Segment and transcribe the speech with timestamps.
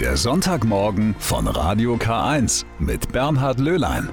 [0.00, 4.10] Der Sonntagmorgen von Radio K1 mit Bernhard Löhlein.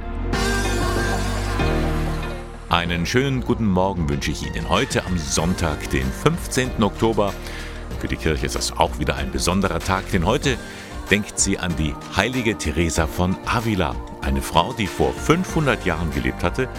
[2.70, 6.82] Einen schönen guten Morgen wünsche ich Ihnen heute am Sonntag, den 15.
[6.82, 7.34] Oktober.
[8.00, 10.58] Für die Kirche ist das auch wieder ein besonderer Tag, denn heute
[11.12, 16.44] denkt sie an die heilige Teresa von Avila, eine Frau, die vor 500 Jahren gelebt
[16.44, 16.70] hatte,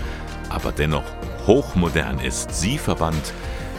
[0.48, 1.04] aber dennoch
[1.46, 2.54] hochmodern ist.
[2.54, 3.34] Sie verband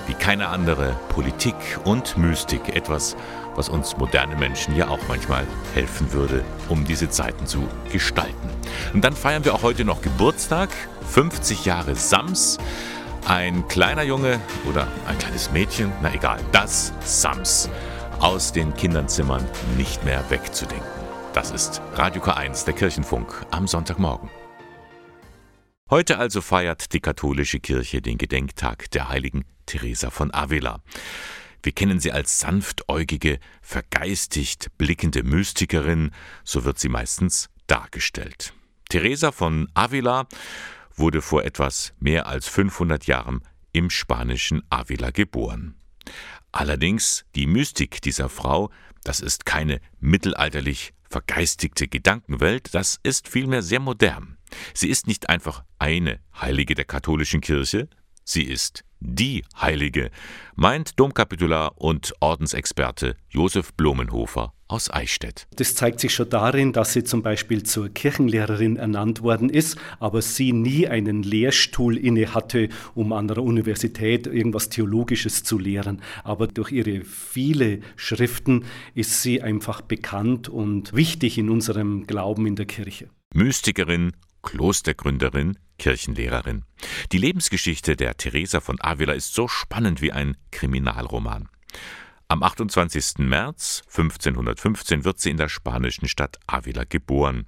[0.05, 3.17] wie keine andere Politik und Mystik, etwas,
[3.55, 8.49] was uns moderne Menschen ja auch manchmal helfen würde, um diese Zeiten zu gestalten.
[8.93, 10.69] Und dann feiern wir auch heute noch Geburtstag,
[11.09, 12.57] 50 Jahre Sams.
[13.27, 14.39] Ein kleiner Junge
[14.69, 17.69] oder ein kleines Mädchen, na egal, das Sams
[18.19, 19.43] aus den Kinderzimmern
[19.77, 20.85] nicht mehr wegzudenken.
[21.33, 24.29] Das ist Radio K1, der Kirchenfunk, am Sonntagmorgen.
[25.89, 30.81] Heute also feiert die katholische Kirche den Gedenktag der heiligen Teresa von Avila.
[31.65, 36.11] Wir kennen sie als sanftäugige, vergeistigt blickende Mystikerin,
[36.43, 38.53] so wird sie meistens dargestellt.
[38.87, 40.27] Teresa von Avila
[40.93, 43.41] wurde vor etwas mehr als 500 Jahren
[43.71, 45.73] im spanischen Avila geboren.
[46.51, 48.69] Allerdings die Mystik dieser Frau,
[49.03, 54.37] das ist keine mittelalterlich vergeistigte Gedankenwelt, das ist vielmehr sehr modern.
[54.75, 57.89] Sie ist nicht einfach eine Heilige der katholischen Kirche,
[58.25, 60.09] sie ist die Heilige,
[60.55, 65.47] meint Domkapitular und Ordensexperte Josef Blumenhofer aus Eichstätt.
[65.57, 70.21] Das zeigt sich schon darin, dass sie zum Beispiel zur Kirchenlehrerin ernannt worden ist, aber
[70.23, 76.01] sie nie einen Lehrstuhl inne hatte, um an der Universität irgendwas Theologisches zu lehren.
[76.23, 78.65] Aber durch ihre viele Schriften
[78.95, 83.09] ist sie einfach bekannt und wichtig in unserem Glauben in der Kirche.
[83.33, 86.63] Mystikerin, Klostergründerin, Kirchenlehrerin.
[87.11, 91.49] Die Lebensgeschichte der Teresa von Avila ist so spannend wie ein Kriminalroman.
[92.27, 93.19] Am 28.
[93.19, 97.45] März 1515 wird sie in der spanischen Stadt Avila geboren.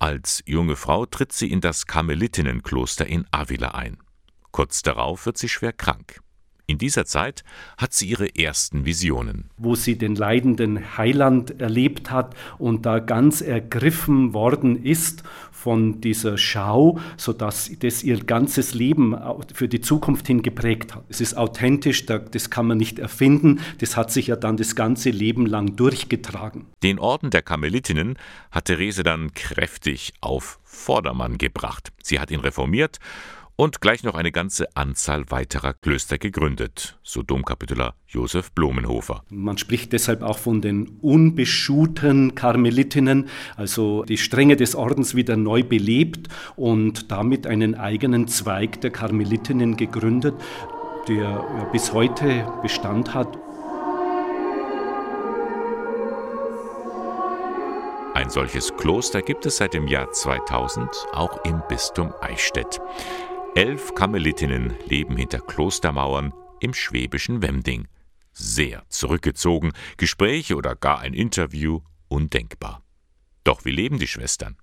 [0.00, 3.98] Als junge Frau tritt sie in das Karmelitinnenkloster in Avila ein.
[4.50, 6.20] Kurz darauf wird sie schwer krank.
[6.66, 7.44] In dieser Zeit
[7.76, 9.50] hat sie ihre ersten Visionen.
[9.58, 16.38] Wo sie den leidenden Heiland erlebt hat und da ganz ergriffen worden ist von dieser
[16.38, 19.14] Schau, sodass das ihr ganzes Leben
[19.54, 21.04] für die Zukunft hin geprägt hat.
[21.08, 25.10] Es ist authentisch, das kann man nicht erfinden, das hat sich ja dann das ganze
[25.10, 26.66] Leben lang durchgetragen.
[26.82, 28.18] Den Orden der Karmelitinnen
[28.50, 31.92] hat Therese dann kräftig auf Vordermann gebracht.
[32.02, 32.98] Sie hat ihn reformiert
[33.56, 39.22] und gleich noch eine ganze Anzahl weiterer Klöster gegründet, so Domkapitular Josef Blumenhofer.
[39.30, 45.62] Man spricht deshalb auch von den unbeschuhten Karmelitinnen, also die Strenge des Ordens wieder neu
[45.62, 50.34] belebt und damit einen eigenen Zweig der Karmelitinnen gegründet,
[51.08, 53.38] der bis heute Bestand hat.
[58.14, 62.80] Ein solches Kloster gibt es seit dem Jahr 2000 auch im Bistum Eichstätt.
[63.56, 67.86] Elf Karmelitinnen leben hinter Klostermauern im schwäbischen Wemding.
[68.32, 71.78] Sehr zurückgezogen, Gespräche oder gar ein Interview
[72.08, 72.82] undenkbar.
[73.44, 74.56] Doch wie leben die Schwestern?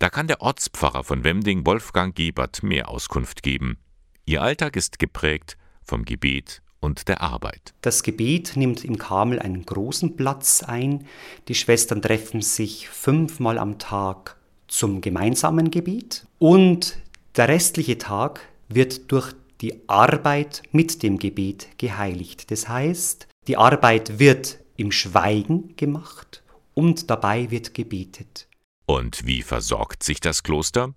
[0.00, 3.78] Da kann der Ortspfarrer von Wemding, Wolfgang Gebert, mehr Auskunft geben.
[4.24, 7.72] Ihr Alltag ist geprägt vom Gebet und der Arbeit.
[7.82, 11.06] Das Gebet nimmt im Karmel einen großen Platz ein.
[11.46, 14.36] Die Schwestern treffen sich fünfmal am Tag
[14.66, 16.98] zum gemeinsamen Gebet und
[17.38, 22.50] der restliche Tag wird durch die Arbeit mit dem Gebet geheiligt.
[22.50, 26.42] Das heißt, die Arbeit wird im Schweigen gemacht
[26.74, 28.48] und dabei wird gebetet.
[28.86, 30.94] Und wie versorgt sich das Kloster?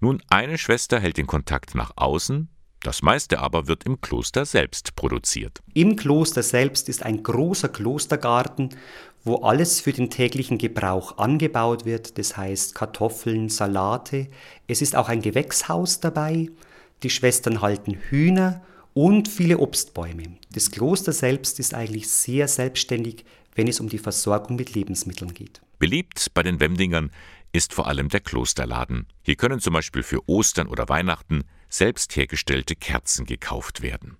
[0.00, 2.48] Nun, eine Schwester hält den Kontakt nach außen,
[2.80, 5.60] das meiste aber wird im Kloster selbst produziert.
[5.74, 8.68] Im Kloster selbst ist ein großer Klostergarten,
[9.26, 14.28] wo alles für den täglichen Gebrauch angebaut wird, das heißt Kartoffeln, Salate.
[14.68, 16.48] Es ist auch ein Gewächshaus dabei.
[17.02, 18.64] Die Schwestern halten Hühner
[18.94, 20.38] und viele Obstbäume.
[20.52, 23.24] Das Kloster selbst ist eigentlich sehr selbstständig,
[23.56, 25.60] wenn es um die Versorgung mit Lebensmitteln geht.
[25.80, 27.10] Beliebt bei den Wemdingern
[27.52, 29.06] ist vor allem der Klosterladen.
[29.22, 34.18] Hier können zum Beispiel für Ostern oder Weihnachten selbst hergestellte Kerzen gekauft werden.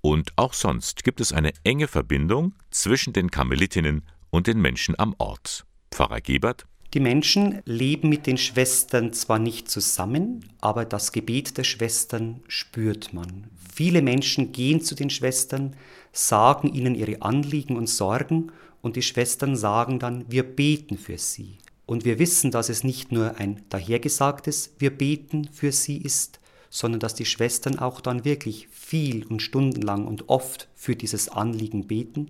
[0.00, 5.14] Und auch sonst gibt es eine enge Verbindung zwischen den Karmelitinnen und den Menschen am
[5.18, 5.64] Ort.
[5.90, 11.64] Pfarrer Gebert die Menschen leben mit den Schwestern zwar nicht zusammen, aber das Gebet der
[11.64, 13.48] Schwestern spürt man.
[13.74, 15.76] Viele Menschen gehen zu den Schwestern,
[16.12, 21.58] sagen ihnen ihre Anliegen und Sorgen und die Schwestern sagen dann, wir beten für sie.
[21.84, 26.40] Und wir wissen, dass es nicht nur ein dahergesagtes Wir beten für sie ist,
[26.70, 31.86] sondern dass die Schwestern auch dann wirklich viel und stundenlang und oft für dieses Anliegen
[31.86, 32.28] beten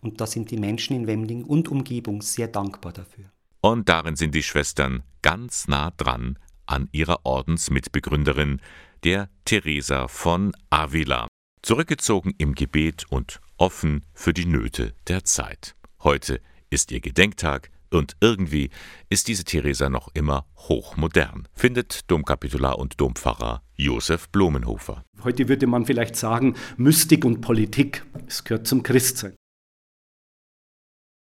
[0.00, 3.26] Und da sind die Menschen in Wemling und Umgebung sehr dankbar dafür.
[3.60, 8.60] Und darin sind die Schwestern ganz nah dran an ihrer Ordensmitbegründerin,
[9.04, 11.28] der Teresa von Avila,
[11.62, 15.74] zurückgezogen im Gebet und offen für die Nöte der Zeit.
[16.02, 16.40] Heute
[16.70, 18.70] ist ihr Gedenktag und irgendwie
[19.08, 25.04] ist diese Theresa noch immer hochmodern, findet Domkapitular und Dompfarrer Josef Blumenhofer.
[25.22, 29.34] Heute würde man vielleicht sagen, Mystik und Politik, es gehört zum Christsein.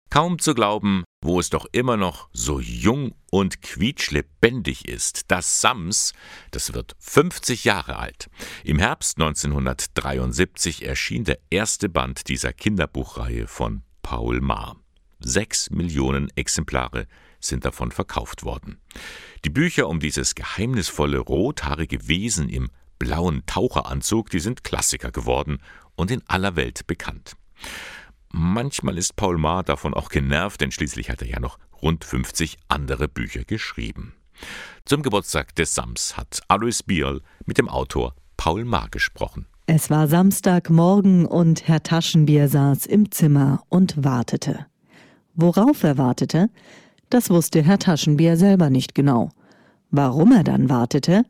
[0.10, 5.30] Kaum zu glauben, wo es doch immer noch so jung und quietschlebendig ist.
[5.32, 6.14] Das Sams,
[6.52, 8.30] das wird 50 Jahre alt.
[8.64, 14.78] Im Herbst 1973 erschien der erste Band dieser Kinderbuchreihe von Paul Maar.
[15.20, 17.08] Sechs Millionen Exemplare
[17.40, 18.80] sind davon verkauft worden.
[19.44, 22.70] Die Bücher um dieses geheimnisvolle rothaarige Wesen im
[23.00, 25.60] blauen Taucheranzug, die sind Klassiker geworden
[25.96, 27.36] und in aller Welt bekannt.
[28.32, 32.58] Manchmal ist Paul Maar davon auch genervt, denn schließlich hat er ja noch rund 50
[32.68, 34.14] andere Bücher geschrieben.
[34.86, 39.48] Zum Geburtstag des Sams hat Alois Bierl mit dem Autor Paul Maar gesprochen.
[39.66, 44.66] Es war Samstagmorgen und Herr Taschenbier saß im Zimmer und wartete.
[45.34, 46.50] Worauf er wartete,
[47.10, 49.30] das wusste Herr Taschenbier selber nicht genau.
[49.92, 51.24] Warum er dann wartete,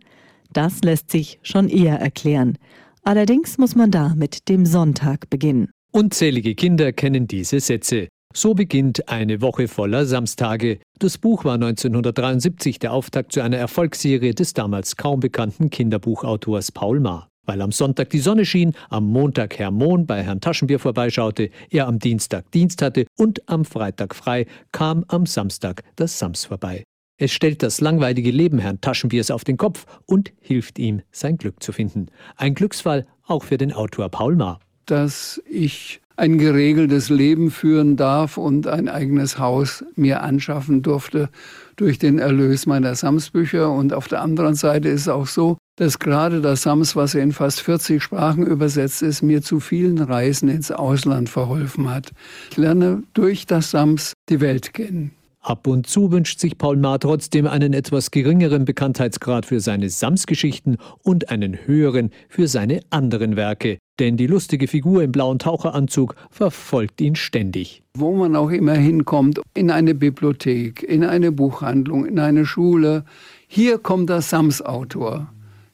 [0.53, 2.57] das lässt sich schon eher erklären.
[3.03, 5.71] Allerdings muss man da mit dem Sonntag beginnen.
[5.97, 8.07] Unzählige Kinder kennen diese Sätze.
[8.31, 10.77] So beginnt eine Woche voller Samstage.
[10.99, 16.99] Das Buch war 1973 der Auftakt zu einer Erfolgsserie des damals kaum bekannten Kinderbuchautors Paul
[16.99, 17.29] Maar.
[17.47, 21.87] Weil am Sonntag die Sonne schien, am Montag Herr Mohn bei Herrn Taschenbier vorbeischaute, er
[21.87, 26.83] am Dienstag Dienst hatte und am Freitag frei, kam am Samstag das Sams vorbei.
[27.19, 31.63] Es stellt das langweilige Leben Herrn Taschenbiers auf den Kopf und hilft ihm, sein Glück
[31.63, 32.05] zu finden.
[32.35, 38.37] Ein Glücksfall auch für den Autor Paul Maar dass ich ein geregeltes Leben führen darf
[38.37, 41.29] und ein eigenes Haus mir anschaffen durfte
[41.75, 43.71] durch den Erlös meiner Samsbücher.
[43.71, 47.31] Und auf der anderen Seite ist es auch so, dass gerade das Sams, was in
[47.31, 52.11] fast 40 Sprachen übersetzt ist, mir zu vielen Reisen ins Ausland verholfen hat.
[52.49, 55.11] Ich lerne durch das Sams die Welt kennen.
[55.39, 60.77] Ab und zu wünscht sich Paul Maar trotzdem einen etwas geringeren Bekanntheitsgrad für seine Sams-Geschichten
[61.03, 63.77] und einen höheren für seine anderen Werke.
[63.99, 67.81] Denn die lustige Figur im blauen Taucheranzug verfolgt ihn ständig.
[67.95, 73.05] Wo man auch immer hinkommt, in eine Bibliothek, in eine Buchhandlung, in eine Schule,
[73.47, 75.27] hier kommt der Sams-Autor.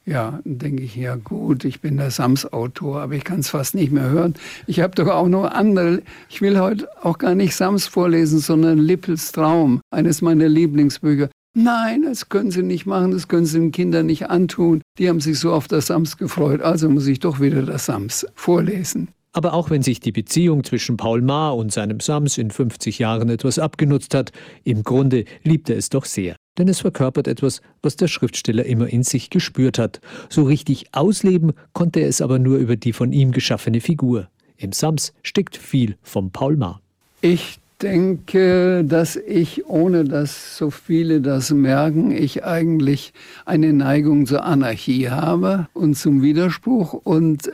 [0.05, 3.73] Ja, dann denke ich, ja gut, ich bin der Sams-Autor, aber ich kann es fast
[3.73, 4.35] nicht mehr hören.
[4.67, 6.01] Ich habe doch auch noch andere.
[6.29, 11.29] Ich will heute auch gar nicht Sams vorlesen, sondern Lippels Traum, eines meiner Lieblingsbücher.
[11.55, 14.81] Nein, das können Sie nicht machen, das können Sie den Kindern nicht antun.
[14.97, 18.25] Die haben sich so auf das Sams gefreut, also muss ich doch wieder das Sams
[18.33, 19.09] vorlesen.
[19.33, 23.29] Aber auch wenn sich die Beziehung zwischen Paul Maar und seinem Sams in 50 Jahren
[23.29, 24.31] etwas abgenutzt hat,
[24.63, 26.35] im Grunde liebt er es doch sehr.
[26.57, 30.01] Denn es verkörpert etwas, was der Schriftsteller immer in sich gespürt hat.
[30.29, 34.29] So richtig ausleben konnte er es aber nur über die von ihm geschaffene Figur.
[34.55, 36.79] Im Sams steckt viel vom Paul Maar.
[37.21, 43.13] Ich denke, dass ich, ohne dass so viele das merken, ich eigentlich
[43.45, 47.51] eine Neigung zur Anarchie habe und zum Widerspruch und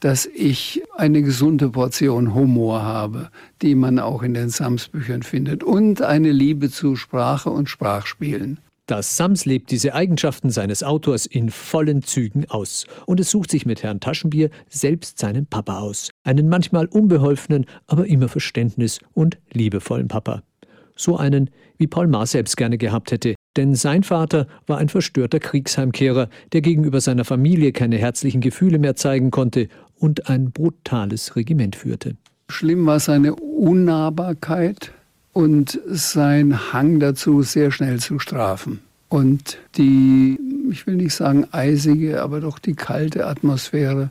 [0.00, 3.30] dass ich eine gesunde Portion Humor habe,
[3.60, 8.60] die man auch in den Sams-Büchern findet, und eine Liebe zu Sprache und Sprachspielen.
[8.90, 12.86] Das Sams lebt diese Eigenschaften seines Autors in vollen Zügen aus.
[13.06, 16.10] Und es sucht sich mit Herrn Taschenbier selbst seinen Papa aus.
[16.24, 20.42] Einen manchmal unbeholfenen, aber immer verständnis- und liebevollen Papa.
[20.96, 25.38] So einen, wie Paul Maar selbst gerne gehabt hätte, denn sein Vater war ein verstörter
[25.38, 29.68] Kriegsheimkehrer, der gegenüber seiner Familie keine herzlichen Gefühle mehr zeigen konnte
[30.00, 32.16] und ein brutales Regiment führte.
[32.48, 34.92] Schlimm war seine Unnahbarkeit
[35.32, 38.80] und sein Hang dazu, sehr schnell zu strafen.
[39.08, 40.38] Und die,
[40.70, 44.10] ich will nicht sagen eisige, aber doch die kalte Atmosphäre,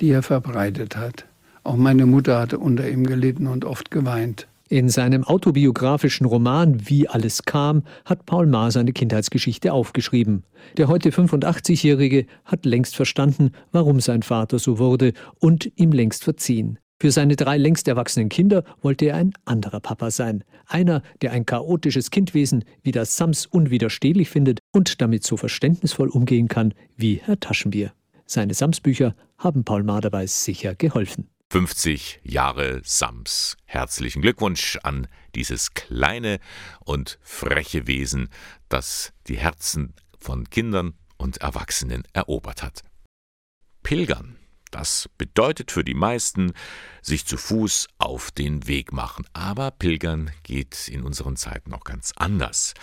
[0.00, 1.26] die er verbreitet hat.
[1.64, 4.48] Auch meine Mutter hatte unter ihm gelitten und oft geweint.
[4.68, 10.44] In seinem autobiografischen Roman Wie alles kam hat Paul Maar seine Kindheitsgeschichte aufgeschrieben.
[10.78, 16.78] Der heute 85-Jährige hat längst verstanden, warum sein Vater so wurde und ihm längst verziehen.
[17.02, 20.44] Für seine drei längst erwachsenen Kinder wollte er ein anderer Papa sein.
[20.66, 26.46] Einer, der ein chaotisches Kindwesen wie das Sams unwiderstehlich findet und damit so verständnisvoll umgehen
[26.46, 27.92] kann wie Herr Taschenbier.
[28.24, 31.28] Seine Sams-Bücher haben Paul dabei sicher geholfen.
[31.50, 33.56] 50 Jahre Sams.
[33.64, 36.38] Herzlichen Glückwunsch an dieses kleine
[36.84, 38.28] und freche Wesen,
[38.68, 42.84] das die Herzen von Kindern und Erwachsenen erobert hat.
[43.82, 44.36] Pilgern,
[44.72, 46.52] Das bedeutet für die meisten,
[47.02, 49.26] sich zu Fuß auf den Weg machen.
[49.34, 52.74] Aber Pilgern geht in unseren Zeiten auch ganz anders.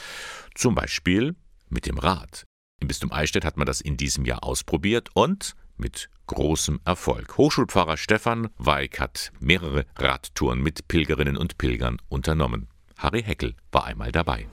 [0.56, 1.36] Zum Beispiel
[1.68, 2.46] mit dem Rad.
[2.80, 7.38] Im Bistum Eichstätt hat man das in diesem Jahr ausprobiert und mit großem Erfolg.
[7.38, 12.68] Hochschulpfarrer Stefan Weig hat mehrere Radtouren mit Pilgerinnen und Pilgern unternommen.
[12.98, 14.48] Harry Heckel war einmal dabei.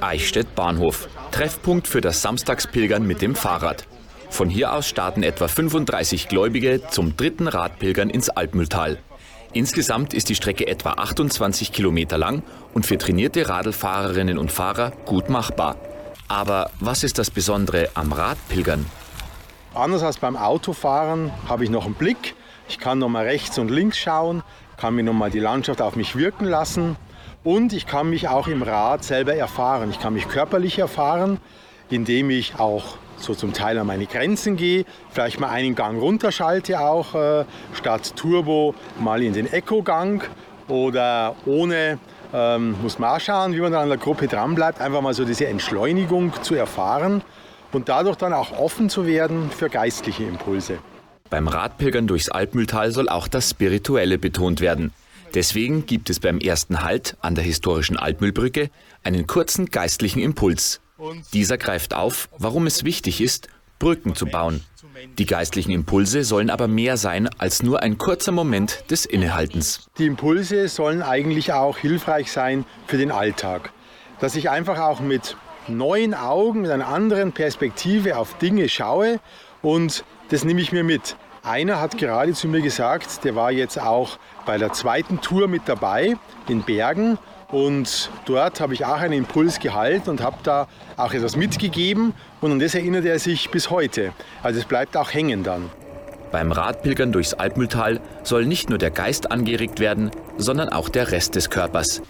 [0.00, 1.08] Eichstätt Bahnhof.
[1.30, 3.86] Treffpunkt für das Samstagspilgern mit dem Fahrrad.
[4.30, 8.98] Von hier aus starten etwa 35 Gläubige zum dritten Radpilgern ins Altmühltal.
[9.52, 12.42] Insgesamt ist die Strecke etwa 28 Kilometer lang
[12.74, 15.76] und für trainierte Radlfahrerinnen und Fahrer gut machbar.
[16.28, 18.84] Aber was ist das Besondere am Radpilgern?
[19.74, 22.34] Anders als beim Autofahren habe ich noch einen Blick.
[22.68, 24.42] Ich kann noch mal rechts und links schauen,
[24.76, 26.96] kann mir noch mal die Landschaft auf mich wirken lassen
[27.44, 29.90] und ich kann mich auch im Rad selber erfahren.
[29.90, 31.40] Ich kann mich körperlich erfahren,
[31.88, 36.80] indem ich auch so zum Teil an meine Grenzen gehe, vielleicht mal einen Gang runterschalte
[36.80, 37.44] auch, äh,
[37.74, 40.28] statt Turbo mal in den Eco-Gang
[40.68, 41.98] oder ohne,
[42.32, 45.14] ähm, muss man auch schauen, wie man dann an der Gruppe dran bleibt, einfach mal
[45.14, 47.22] so diese Entschleunigung zu erfahren
[47.72, 50.78] und dadurch dann auch offen zu werden für geistliche Impulse.
[51.30, 54.92] Beim Radpilgern durchs Alpmühltal soll auch das Spirituelle betont werden.
[55.34, 58.70] Deswegen gibt es beim ersten Halt an der historischen Altmühlbrücke
[59.04, 60.80] einen kurzen geistlichen Impuls.
[61.32, 64.64] Dieser greift auf, warum es wichtig ist, Brücken zu bauen.
[65.18, 69.88] Die geistlichen Impulse sollen aber mehr sein als nur ein kurzer Moment des Innehaltens.
[69.98, 73.72] Die Impulse sollen eigentlich auch hilfreich sein für den Alltag.
[74.20, 75.36] Dass ich einfach auch mit
[75.68, 79.20] neuen Augen, mit einer anderen Perspektive auf Dinge schaue
[79.62, 81.16] und das nehme ich mir mit.
[81.44, 85.62] Einer hat gerade zu mir gesagt, der war jetzt auch bei der zweiten Tour mit
[85.66, 86.16] dabei
[86.48, 87.18] in Bergen
[87.50, 92.52] und dort habe ich auch einen Impuls gehalten und habe da auch etwas mitgegeben und
[92.52, 94.12] an das erinnert er sich bis heute.
[94.42, 95.70] Also es bleibt auch hängen dann.
[96.30, 101.36] Beim Radpilgern durchs Alpmühltal soll nicht nur der Geist angeregt werden, sondern auch der Rest
[101.36, 102.02] des Körpers.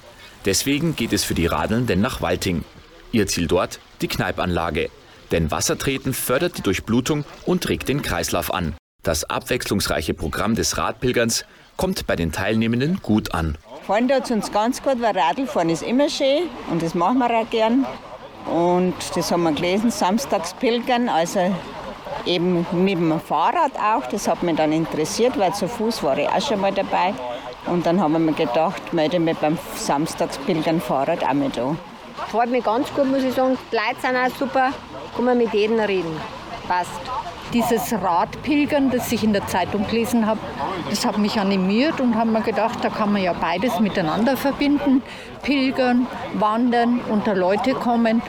[0.44, 2.64] Deswegen geht es für die Radelnden nach Walting.
[3.12, 4.90] Ihr Ziel dort die Kneipanlage.
[5.30, 8.74] Denn Wassertreten fördert die Durchblutung und regt den Kreislauf an.
[9.02, 11.44] Das abwechslungsreiche Programm des Radpilgerns
[11.76, 13.56] kommt bei den Teilnehmenden gut an.
[13.88, 17.30] Fahren tut es uns ganz gut, weil Radlfahren ist immer schön und das machen wir
[17.30, 17.86] auch gern.
[18.44, 21.40] Und das haben wir gelesen, samstags pilgern, also
[22.26, 24.04] eben mit dem Fahrrad auch.
[24.10, 27.14] Das hat mich dann interessiert, weil zu Fuß war ich auch schon mal dabei.
[27.64, 31.78] Und dann haben wir mir gedacht, melde mich beim Samstagspilgern Fahrrad auch mit an.
[32.30, 33.56] Freut mich ganz gut, muss ich sagen.
[33.72, 34.70] Die Leute sind auch super,
[35.16, 36.14] kann man mit jedem reden.
[36.68, 37.00] Passt.
[37.54, 40.38] Dieses Radpilgern, das ich in der Zeitung gelesen habe,
[40.90, 45.02] das hat mich animiert und habe mir gedacht, da kann man ja beides miteinander verbinden.
[45.42, 48.20] Pilgern, wandern, unter Leute kommen.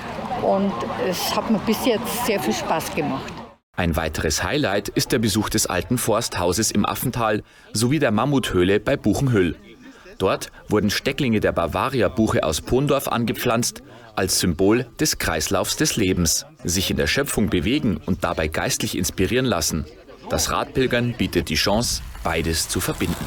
[0.41, 0.72] Und
[1.08, 3.34] es hat mir bis jetzt sehr viel Spaß gemacht.
[3.75, 7.43] Ein weiteres Highlight ist der Besuch des alten Forsthauses im Affental
[7.74, 9.58] sowie der Mammuthöhle bei Buchenhüll.
[10.19, 13.81] Dort wurden Stecklinge der Bavaria-Buche aus Pondorf angepflanzt,
[14.15, 16.45] als Symbol des Kreislaufs des Lebens.
[16.63, 19.85] Sich in der Schöpfung bewegen und dabei geistlich inspirieren lassen.
[20.29, 23.25] Das Radpilgern bietet die Chance, beides zu verbinden.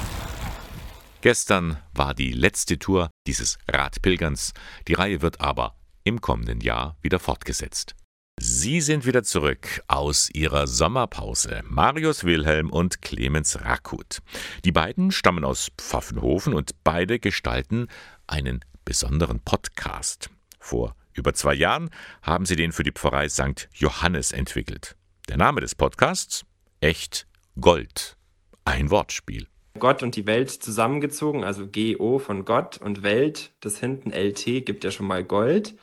[1.22, 4.52] Gestern war die letzte Tour dieses Radpilgerns.
[4.86, 7.94] Die Reihe wird aber im kommenden Jahr wieder fortgesetzt.
[8.40, 11.62] Sie sind wieder zurück aus ihrer Sommerpause.
[11.64, 14.18] Marius Wilhelm und Clemens Rakut.
[14.64, 17.88] Die beiden stammen aus Pfaffenhofen und beide gestalten
[18.26, 20.30] einen besonderen Podcast.
[20.58, 21.90] Vor über zwei Jahren
[22.22, 23.68] haben sie den für die Pfarrei St.
[23.74, 24.96] Johannes entwickelt.
[25.28, 26.44] Der Name des Podcasts?
[26.80, 27.26] Echt
[27.60, 28.16] Gold.
[28.64, 29.46] Ein Wortspiel.
[29.78, 34.84] Gott und die Welt zusammengezogen, also GO von Gott und Welt, das hinten LT gibt
[34.84, 35.74] ja schon mal Gold.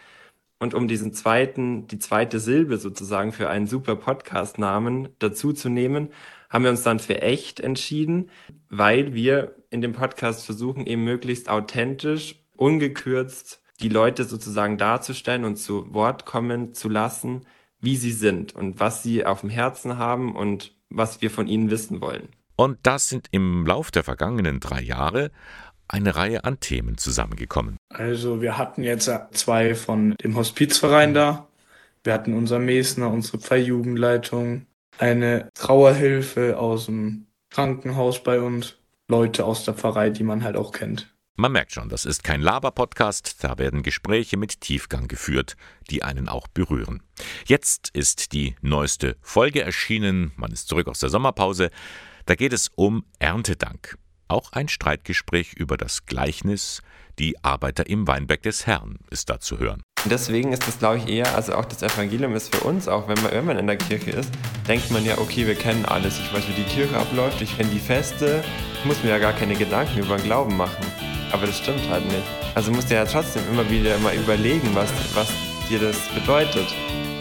[0.59, 6.09] Und um diesen zweiten, die zweite Silbe sozusagen für einen super Podcast-Namen dazu zu nehmen,
[6.49, 8.29] haben wir uns dann für echt entschieden,
[8.69, 15.55] weil wir in dem Podcast versuchen, eben möglichst authentisch, ungekürzt die Leute sozusagen darzustellen und
[15.55, 17.45] zu Wort kommen zu lassen,
[17.79, 21.71] wie sie sind und was sie auf dem Herzen haben und was wir von ihnen
[21.71, 22.27] wissen wollen.
[22.57, 25.31] Und das sind im Lauf der vergangenen drei Jahre
[25.89, 27.77] eine Reihe an Themen zusammengekommen.
[27.93, 31.47] Also wir hatten jetzt zwei von dem Hospizverein da.
[32.03, 34.65] Wir hatten unser Mesner, unsere Pfarrjugendleitung,
[34.97, 38.77] eine Trauerhilfe aus dem Krankenhaus bei uns,
[39.09, 41.13] Leute aus der Pfarrei, die man halt auch kennt.
[41.35, 45.55] Man merkt schon, das ist kein Laber-Podcast, da werden Gespräche mit Tiefgang geführt,
[45.89, 47.01] die einen auch berühren.
[47.45, 51.71] Jetzt ist die neueste Folge erschienen, man ist zurück aus der Sommerpause,
[52.25, 53.97] da geht es um Erntedank.
[54.31, 56.83] Auch ein Streitgespräch über das Gleichnis
[57.17, 59.81] Die Arbeiter im Weinberg des Herrn ist da zu hören.
[60.05, 63.19] Deswegen ist das, glaube ich, eher, also auch das Evangelium ist für uns, auch wenn
[63.23, 64.31] man, wenn man in der Kirche ist,
[64.67, 66.19] denkt man ja, okay, wir kennen alles.
[66.19, 68.43] Ich weiß, wie die Kirche abläuft, ich kenne die Feste,
[68.77, 70.85] ich muss mir ja gar keine Gedanken über den Glauben machen.
[71.31, 72.23] Aber das stimmt halt nicht.
[72.53, 75.27] Also musst du ja trotzdem immer wieder mal überlegen, was, was
[75.69, 76.67] dir das bedeutet.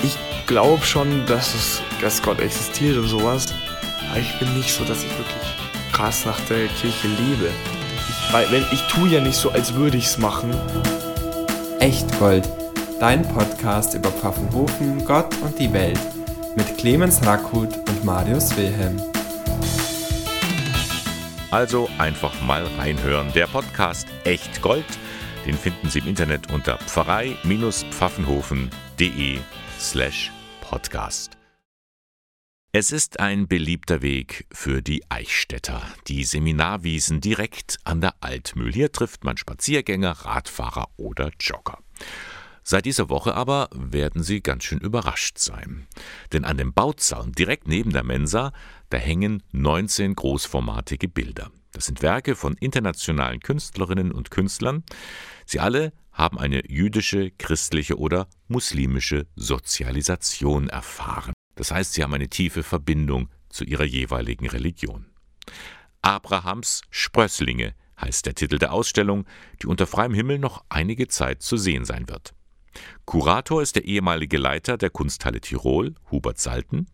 [0.03, 3.47] Ich glaube schon, dass, es, dass Gott existiert und sowas.
[4.11, 5.58] Aber ich bin nicht so, dass ich wirklich
[5.99, 7.50] krass nach der Kirche lebe.
[8.09, 10.55] Ich, weil, wenn, ich tue ja nicht so, als würde ich es machen.
[11.81, 12.49] Echtgold,
[13.00, 15.99] dein Podcast über Pfaffenhofen, Gott und die Welt.
[16.55, 19.02] Mit Clemens Rackhut und Marius Wilhelm.
[21.50, 23.33] Also einfach mal reinhören.
[23.33, 24.87] Der Podcast Echt Gold,
[25.47, 29.40] den finden Sie im Internet unter pfarrei-pfaffenhofen.de
[29.81, 31.38] slash podcast.
[32.80, 38.73] Es ist ein beliebter Weg für die Eichstätter, die Seminarwiesen direkt an der Altmühl.
[38.73, 41.78] Hier trifft man Spaziergänger, Radfahrer oder Jogger.
[42.62, 45.88] Seit dieser Woche aber werden Sie ganz schön überrascht sein.
[46.32, 48.52] Denn an dem Bauzaun direkt neben der Mensa,
[48.90, 51.50] da hängen 19 großformatige Bilder.
[51.73, 54.85] Das sind Werke von internationalen Künstlerinnen und Künstlern.
[55.47, 61.32] Sie alle haben eine jüdische, christliche oder muslimische Sozialisation erfahren.
[61.59, 65.07] Das heißt, sie haben eine tiefe Verbindung zu ihrer jeweiligen Religion.
[66.03, 69.27] Abrahams Sprösslinge heißt der Titel der Ausstellung,
[69.61, 72.33] die unter freiem Himmel noch einige Zeit zu sehen sein wird.
[73.07, 76.87] Kurator ist der ehemalige Leiter der Kunsthalle Tirol, Hubert Salten,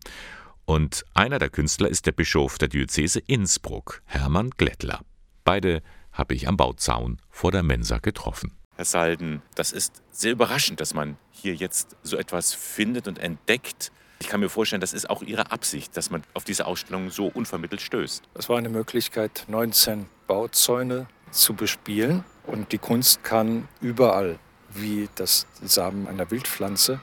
[0.65, 5.01] und einer der Künstler ist der Bischof der Diözese Innsbruck, Hermann Glättler.
[5.43, 8.57] Beide habe ich am Bauzaun vor der Mensa getroffen.
[8.77, 13.91] Herr Salden, das ist sehr überraschend, dass man hier jetzt so etwas findet und entdeckt.
[14.19, 17.27] Ich kann mir vorstellen, das ist auch Ihre Absicht, dass man auf diese Ausstellung so
[17.27, 18.23] unvermittelt stößt.
[18.33, 22.23] Es war eine Möglichkeit, 19 Bauzäune zu bespielen.
[22.45, 24.39] Und die Kunst kann überall,
[24.73, 26.99] wie das Samen einer Wildpflanze,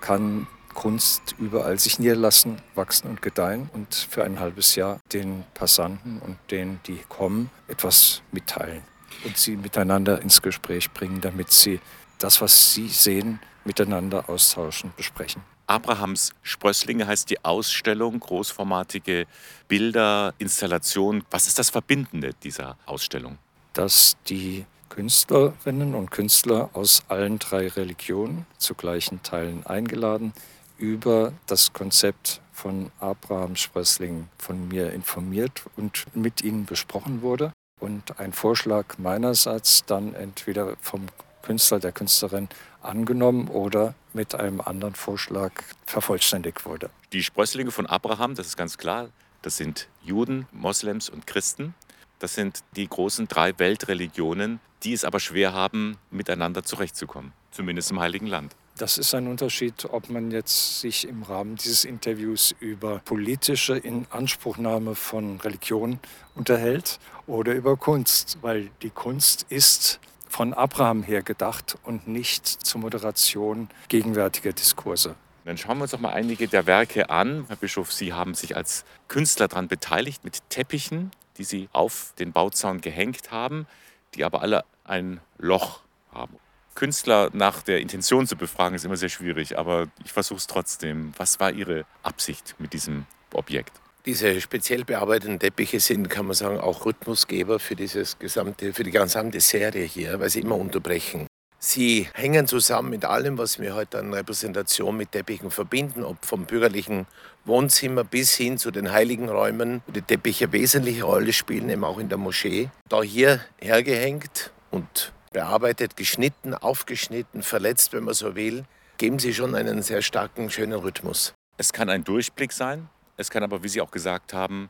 [0.00, 6.20] kann Kunst überall sich niederlassen, wachsen und gedeihen und für ein halbes Jahr den Passanten
[6.20, 8.82] und denen, die kommen, etwas mitteilen
[9.24, 11.80] und sie miteinander ins Gespräch bringen, damit sie
[12.18, 15.42] das, was sie sehen, miteinander austauschen, besprechen.
[15.66, 19.26] Abrahams Sprösslinge heißt die Ausstellung, großformatige
[19.66, 21.24] Bilder, Installationen.
[21.30, 23.38] Was ist das Verbindende dieser Ausstellung?
[23.72, 30.32] Dass die Künstlerinnen und Künstler aus allen drei Religionen zu gleichen Teilen eingeladen,
[30.78, 37.52] über das Konzept von Abraham Sprössling von mir informiert und mit ihnen besprochen wurde.
[37.80, 41.06] Und ein Vorschlag meinerseits dann entweder vom
[41.46, 42.48] Künstler, der Künstlerin
[42.82, 45.52] angenommen oder mit einem anderen Vorschlag
[45.86, 46.90] vervollständigt wurde.
[47.12, 49.10] Die Sprösslinge von Abraham, das ist ganz klar,
[49.42, 51.74] das sind Juden, Moslems und Christen.
[52.18, 58.00] Das sind die großen drei Weltreligionen, die es aber schwer haben, miteinander zurechtzukommen, zumindest im
[58.00, 58.56] Heiligen Land.
[58.76, 64.96] Das ist ein Unterschied, ob man jetzt sich im Rahmen dieses Interviews über politische Inanspruchnahme
[64.96, 66.00] von Religion
[66.34, 72.80] unterhält oder über Kunst, weil die Kunst ist von Abraham her gedacht und nicht zur
[72.80, 75.14] Moderation gegenwärtiger Diskurse.
[75.44, 77.44] Dann schauen wir uns doch mal einige der Werke an.
[77.46, 82.32] Herr Bischof, Sie haben sich als Künstler daran beteiligt mit Teppichen, die Sie auf den
[82.32, 83.66] Bauzaun gehängt haben,
[84.14, 85.80] die aber alle ein Loch
[86.12, 86.36] haben.
[86.74, 91.12] Künstler nach der Intention zu befragen, ist immer sehr schwierig, aber ich versuche es trotzdem.
[91.16, 93.72] Was war Ihre Absicht mit diesem Objekt?
[94.06, 98.92] Diese speziell bearbeiteten Teppiche sind, kann man sagen, auch Rhythmusgeber für, dieses gesamte, für die
[98.92, 101.26] gesamte Serie hier, weil sie immer unterbrechen.
[101.58, 106.44] Sie hängen zusammen mit allem, was wir heute an Repräsentation mit Teppichen verbinden, ob vom
[106.44, 107.08] bürgerlichen
[107.44, 111.98] Wohnzimmer bis hin zu den heiligen Räumen, wo die Teppiche wesentliche Rolle spielen, eben auch
[111.98, 112.68] in der Moschee.
[112.88, 118.66] Da hier hergehängt und bearbeitet, geschnitten, aufgeschnitten, verletzt, wenn man so will,
[118.98, 121.34] geben sie schon einen sehr starken, schönen Rhythmus.
[121.56, 124.68] Es kann ein Durchblick sein, es kann aber, wie Sie auch gesagt haben,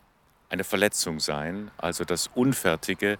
[0.48, 3.18] eine Verletzung sein, also das Unfertige.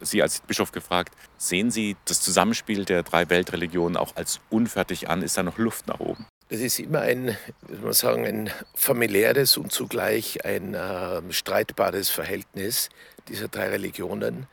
[0.00, 5.22] Sie als Bischof gefragt, sehen Sie das Zusammenspiel der drei Weltreligionen auch als unfertig an?
[5.22, 6.26] Ist da noch Luft nach oben?
[6.48, 7.36] Das ist immer ein,
[7.82, 12.88] man sagen, ein familiäres und zugleich ein äh, streitbares Verhältnis
[13.28, 14.48] dieser drei Religionen.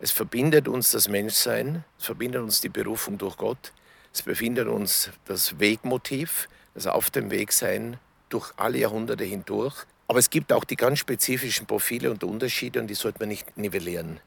[0.00, 3.72] Es verbindet uns das Menschsein, es verbindet uns die Berufung durch Gott,
[4.12, 7.98] es befindet uns das Wegmotiv, das Auf dem Weg sein
[8.28, 9.74] durch alle Jahrhunderte hindurch.
[10.06, 13.56] Aber es gibt auch die ganz spezifischen Profile und Unterschiede und die sollte man nicht
[13.56, 14.20] nivellieren.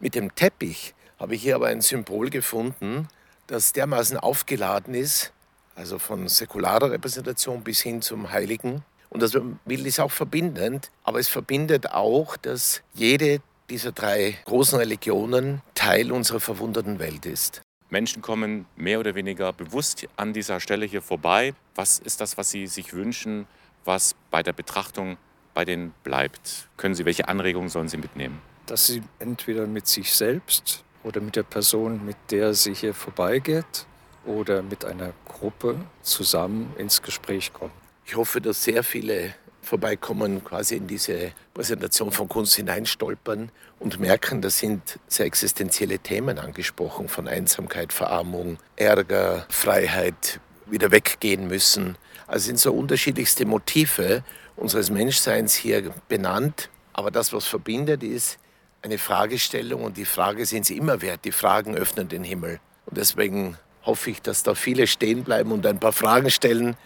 [0.00, 3.08] Mit dem Teppich habe ich hier aber ein Symbol gefunden,
[3.46, 5.32] das dermaßen aufgeladen ist,
[5.74, 8.82] also von säkularer Repräsentation bis hin zum Heiligen.
[9.08, 9.32] Und das
[9.64, 13.40] Bild ist auch verbindend, aber es verbindet auch, dass jede
[13.70, 17.62] dieser drei großen Religionen Teil unserer verwunderten Welt ist.
[17.90, 21.54] Menschen kommen mehr oder weniger bewusst an dieser Stelle hier vorbei.
[21.74, 23.46] Was ist das, was Sie sich wünschen,
[23.84, 25.16] was bei der Betrachtung
[25.54, 26.68] bei denen bleibt?
[26.76, 28.40] Können Sie, welche Anregungen sollen Sie mitnehmen?
[28.66, 33.86] Dass Sie entweder mit sich selbst oder mit der Person, mit der sie hier vorbeigeht,
[34.24, 37.72] oder mit einer Gruppe zusammen ins Gespräch kommen.
[38.04, 39.34] Ich hoffe, dass sehr viele
[39.66, 43.50] vorbeikommen, quasi in diese Präsentation von Kunst hineinstolpern
[43.80, 51.48] und merken, da sind sehr existenzielle Themen angesprochen, von Einsamkeit, Verarmung, Ärger, Freiheit, wieder weggehen
[51.48, 51.96] müssen.
[52.26, 54.22] Also sind so unterschiedlichste Motive
[54.54, 56.70] unseres Menschseins hier benannt.
[56.92, 58.38] Aber das, was verbindet, ist
[58.82, 61.24] eine Fragestellung und die Frage sind sie immer wert.
[61.24, 62.60] Die Fragen öffnen den Himmel.
[62.86, 66.76] Und deswegen hoffe ich, dass da viele stehen bleiben und ein paar Fragen stellen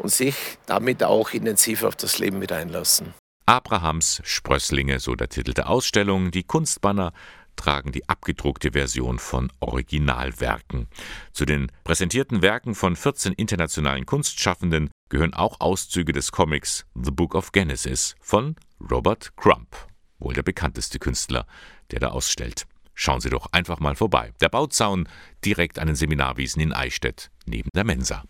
[0.00, 0.34] und sich
[0.66, 3.14] damit auch intensiv auf das Leben mit einlassen.
[3.46, 6.30] Abrahams Sprösslinge, so der Titel der Ausstellung.
[6.30, 7.12] Die Kunstbanner
[7.56, 10.88] tragen die abgedruckte Version von Originalwerken.
[11.32, 17.34] Zu den präsentierten Werken von 14 internationalen Kunstschaffenden gehören auch Auszüge des Comics The Book
[17.34, 18.56] of Genesis von
[18.90, 19.76] Robert Crump,
[20.18, 21.46] wohl der bekannteste Künstler,
[21.90, 22.66] der da ausstellt.
[22.94, 24.32] Schauen Sie doch einfach mal vorbei.
[24.40, 25.08] Der Bauzaun
[25.44, 28.24] direkt an den Seminarwiesen in Eichstätt, neben der Mensa.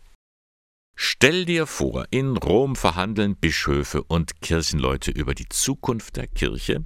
[1.20, 6.84] Stell dir vor, in Rom verhandeln Bischöfe und Kirchenleute über die Zukunft der Kirche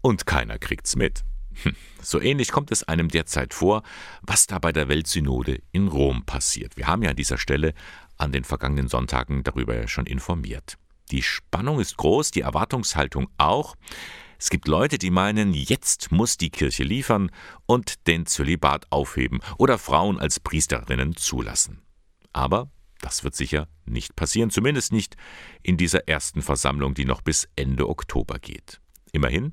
[0.00, 1.24] und keiner kriegt's mit.
[1.62, 3.82] Hm, so ähnlich kommt es einem derzeit vor,
[4.22, 6.76] was da bei der Weltsynode in Rom passiert.
[6.76, 7.74] Wir haben ja an dieser Stelle
[8.16, 10.76] an den vergangenen Sonntagen darüber schon informiert.
[11.10, 13.76] Die Spannung ist groß, die Erwartungshaltung auch.
[14.38, 17.30] Es gibt Leute, die meinen, jetzt muss die Kirche liefern
[17.64, 21.82] und den Zölibat aufheben oder Frauen als Priesterinnen zulassen.
[22.32, 25.16] Aber das wird sicher nicht passieren, zumindest nicht
[25.62, 28.80] in dieser ersten Versammlung, die noch bis Ende Oktober geht.
[29.12, 29.52] Immerhin,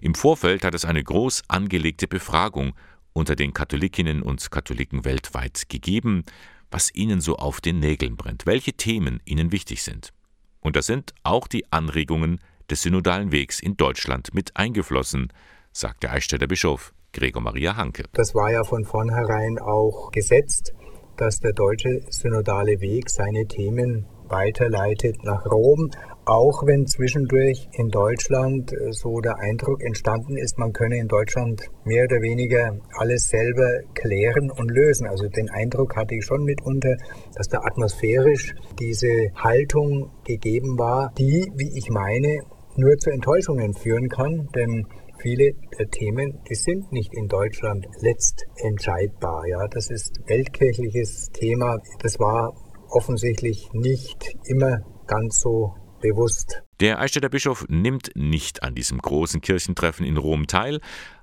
[0.00, 2.74] im Vorfeld hat es eine groß angelegte Befragung
[3.12, 6.24] unter den Katholikinnen und Katholiken weltweit gegeben,
[6.70, 10.12] was ihnen so auf den Nägeln brennt, welche Themen ihnen wichtig sind.
[10.60, 15.32] Und da sind auch die Anregungen des synodalen Wegs in Deutschland mit eingeflossen,
[15.72, 18.04] sagt der Eichstätter Bischof Gregor Maria Hanke.
[18.12, 20.72] Das war ja von vornherein auch gesetzt,
[21.16, 25.90] dass der deutsche synodale Weg seine Themen weiterleitet nach Rom,
[26.24, 31.68] auch wenn zwischendurch in Deutschland äh, so der Eindruck entstanden ist, man könne in Deutschland
[31.84, 35.06] mehr oder weniger alles selber klären und lösen.
[35.06, 36.96] Also den Eindruck hatte ich schon mitunter,
[37.36, 42.40] dass da atmosphärisch diese Haltung gegeben war, die, wie ich meine,
[42.76, 44.86] nur zu Enttäuschungen führen kann, denn
[45.24, 49.46] viele der Themen, die sind nicht in Deutschland letztentscheidbar.
[49.48, 51.78] Ja, das ist weltkirchliches Thema.
[52.00, 52.52] Das war
[52.90, 56.62] offensichtlich nicht immer ganz so bewusst.
[56.80, 60.80] Der Eichstätter Bischof nimmt nicht an diesem großen Kirchentreffen in Rom teil.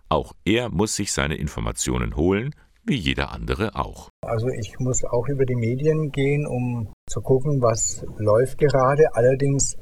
[0.09, 4.09] Auch er muss sich seine Informationen holen, wie jeder andere auch.
[4.25, 9.13] Also ich muss auch über die Medien gehen, um zu gucken, was läuft gerade.
[9.13, 9.75] Allerdings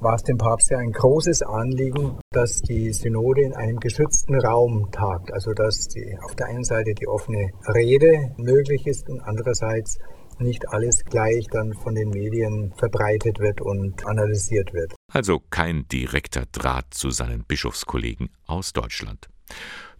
[0.00, 4.90] war es dem Papst ja ein großes Anliegen, dass die Synode in einem geschützten Raum
[4.90, 5.32] tagt.
[5.32, 9.98] Also dass die, auf der einen Seite die offene Rede möglich ist und andererseits
[10.38, 14.94] nicht alles gleich dann von den Medien verbreitet wird und analysiert wird.
[15.12, 19.28] Also kein direkter Draht zu seinen Bischofskollegen aus Deutschland.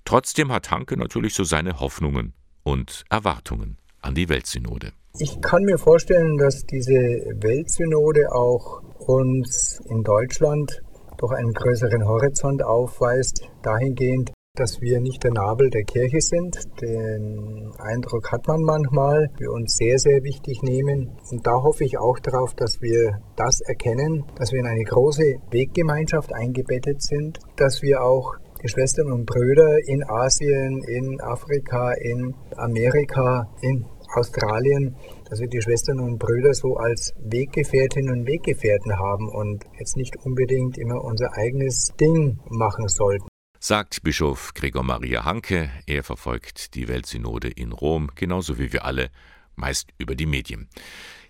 [0.04, 4.92] Trotzdem hat Hanke natürlich so seine Hoffnungen und Erwartungen an die Weltsynode.
[5.18, 10.82] Ich kann mir vorstellen, dass diese Weltsynode auch uns in Deutschland
[11.16, 16.58] doch einen größeren Horizont aufweist, dahingehend, dass wir nicht der Nabel der Kirche sind.
[16.82, 21.16] Den Eindruck hat man manchmal, wir uns sehr, sehr wichtig nehmen.
[21.30, 25.36] Und da hoffe ich auch darauf, dass wir das erkennen, dass wir in eine große
[25.50, 32.34] Weggemeinschaft eingebettet sind, dass wir auch die Schwestern und Brüder in Asien, in Afrika, in
[32.56, 34.96] Amerika, in Australien,
[35.28, 40.16] dass wir die Schwestern und Brüder so als Weggefährtinnen und Weggefährten haben und jetzt nicht
[40.16, 45.70] unbedingt immer unser eigenes Ding machen sollten sagt Bischof Gregor Maria Hanke.
[45.86, 49.10] Er verfolgt die Weltsynode in Rom, genauso wie wir alle,
[49.56, 50.68] meist über die Medien.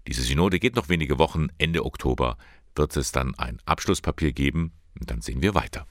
[0.07, 1.49] Diese Synode geht noch wenige Wochen.
[1.57, 2.37] Ende Oktober
[2.75, 4.73] wird es dann ein Abschlusspapier geben.
[5.01, 5.87] Und dann sehen wir weiter.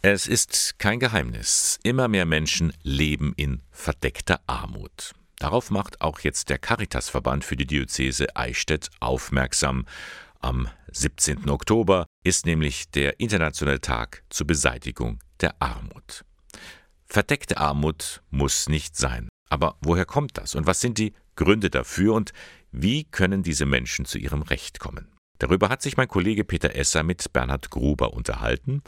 [0.00, 1.80] Es ist kein Geheimnis.
[1.82, 5.12] Immer mehr Menschen leben in verdeckter Armut.
[5.40, 9.86] Darauf macht auch jetzt der Caritasverband für die Diözese Eichstätt aufmerksam.
[10.38, 11.50] Am 17.
[11.50, 16.24] Oktober ist nämlich der internationale Tag zur Beseitigung der Armut.
[17.06, 19.28] Verdeckte Armut muss nicht sein.
[19.50, 22.32] Aber woher kommt das und was sind die Gründe dafür und
[22.70, 25.08] wie können diese Menschen zu ihrem Recht kommen?
[25.38, 28.82] Darüber hat sich mein Kollege Peter Esser mit Bernhard Gruber unterhalten.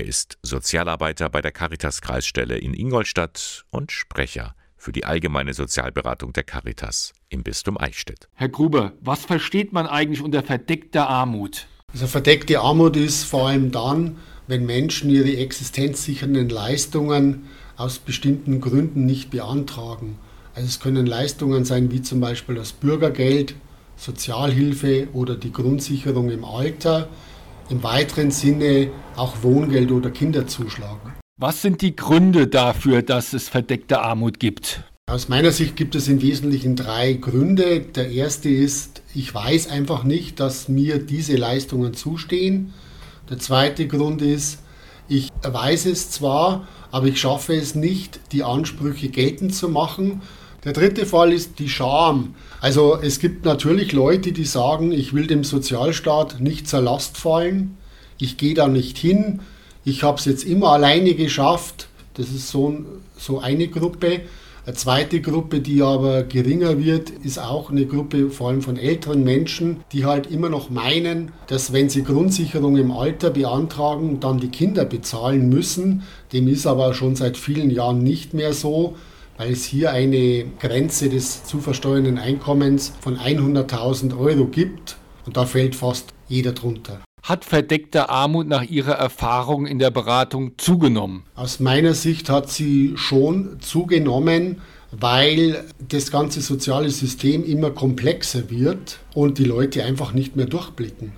[0.00, 6.32] Er ist Sozialarbeiter bei der Caritas Kreisstelle in Ingolstadt und Sprecher für die allgemeine Sozialberatung
[6.32, 8.26] der Caritas im Bistum Eichstätt.
[8.32, 11.66] Herr Gruber, was versteht man eigentlich unter verdeckter Armut?
[11.92, 19.04] Also verdeckte Armut ist vor allem dann, wenn Menschen ihre existenzsichernden Leistungen aus bestimmten Gründen
[19.04, 20.18] nicht beantragen.
[20.54, 23.54] Also es können Leistungen sein wie zum Beispiel das Bürgergeld,
[23.98, 27.10] Sozialhilfe oder die Grundsicherung im Alter,
[27.70, 30.98] im weiteren Sinne auch Wohngeld oder Kinderzuschlag.
[31.38, 34.82] Was sind die Gründe dafür, dass es verdeckte Armut gibt?
[35.10, 37.80] Aus meiner Sicht gibt es im Wesentlichen drei Gründe.
[37.80, 42.74] Der erste ist, ich weiß einfach nicht, dass mir diese Leistungen zustehen.
[43.28, 44.58] Der zweite Grund ist,
[45.08, 50.22] ich weiß es zwar, aber ich schaffe es nicht, die Ansprüche geltend zu machen.
[50.64, 52.34] Der dritte Fall ist die Scham.
[52.60, 57.78] Also es gibt natürlich Leute, die sagen, ich will dem Sozialstaat nicht zur Last fallen,
[58.18, 59.40] ich gehe da nicht hin,
[59.84, 61.88] ich habe es jetzt immer alleine geschafft.
[62.14, 62.84] Das ist so,
[63.16, 64.20] so eine Gruppe.
[64.66, 69.24] Eine zweite Gruppe, die aber geringer wird, ist auch eine Gruppe vor allem von älteren
[69.24, 74.50] Menschen, die halt immer noch meinen, dass wenn sie Grundsicherung im Alter beantragen, dann die
[74.50, 76.02] Kinder bezahlen müssen.
[76.34, 78.96] Dem ist aber schon seit vielen Jahren nicht mehr so,
[79.40, 85.46] weil es hier eine Grenze des zu versteuernden Einkommens von 100.000 Euro gibt und da
[85.46, 87.00] fällt fast jeder drunter.
[87.22, 91.22] Hat verdeckte Armut nach Ihrer Erfahrung in der Beratung zugenommen?
[91.36, 98.98] Aus meiner Sicht hat sie schon zugenommen, weil das ganze soziale System immer komplexer wird
[99.14, 101.12] und die Leute einfach nicht mehr durchblicken.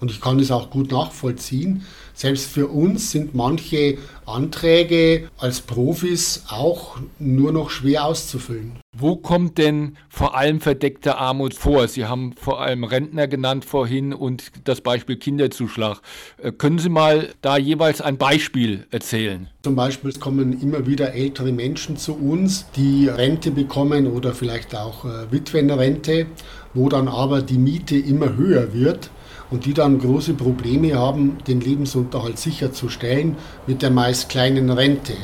[0.00, 1.84] Und ich kann es auch gut nachvollziehen.
[2.14, 3.98] Selbst für uns sind manche
[4.34, 8.80] Anträge als Profis auch nur noch schwer auszufüllen.
[8.96, 11.86] Wo kommt denn vor allem verdeckte Armut vor?
[11.86, 16.00] Sie haben vor allem Rentner genannt vorhin und das Beispiel Kinderzuschlag.
[16.42, 19.48] Äh, können Sie mal da jeweils ein Beispiel erzählen?
[19.62, 25.04] Zum Beispiel kommen immer wieder ältere Menschen zu uns, die Rente bekommen oder vielleicht auch
[25.04, 26.26] äh, Witwenrente,
[26.74, 29.10] wo dann aber die Miete immer höher wird
[29.50, 33.36] und die dann große Probleme haben, den Lebensunterhalt sicherzustellen
[33.66, 35.14] mit der meist kleinen Rente.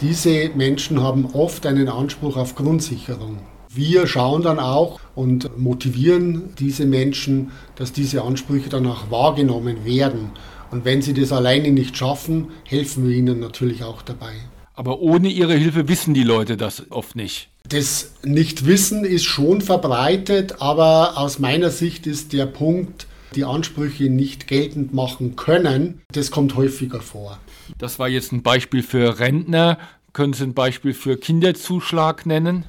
[0.00, 3.38] Diese Menschen haben oft einen Anspruch auf Grundsicherung.
[3.74, 10.30] Wir schauen dann auch und motivieren diese Menschen, dass diese Ansprüche dann auch wahrgenommen werden.
[10.70, 14.32] Und wenn sie das alleine nicht schaffen, helfen wir ihnen natürlich auch dabei.
[14.74, 17.48] Aber ohne ihre Hilfe wissen die Leute das oft nicht.
[17.68, 24.46] Das Nichtwissen ist schon verbreitet, aber aus meiner Sicht ist der Punkt, die Ansprüche nicht
[24.46, 27.38] geltend machen können, das kommt häufiger vor.
[27.78, 29.78] Das war jetzt ein Beispiel für Rentner.
[30.12, 32.64] Können Sie ein Beispiel für Kinderzuschlag nennen?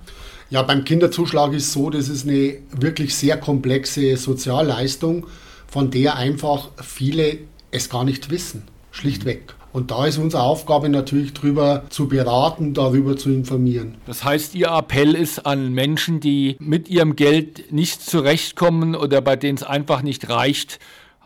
[0.50, 5.26] Ja, beim Kinderzuschlag ist so, das ist eine wirklich sehr komplexe Sozialleistung,
[5.68, 7.40] von der einfach viele
[7.72, 8.64] es gar nicht wissen.
[8.92, 9.56] Schlichtweg.
[9.74, 13.96] Und da ist unsere Aufgabe natürlich darüber zu beraten, darüber zu informieren.
[14.06, 19.36] Das heißt, Ihr Appell ist an Menschen, die mit ihrem Geld nicht zurechtkommen oder bei
[19.36, 20.80] denen es einfach nicht reicht,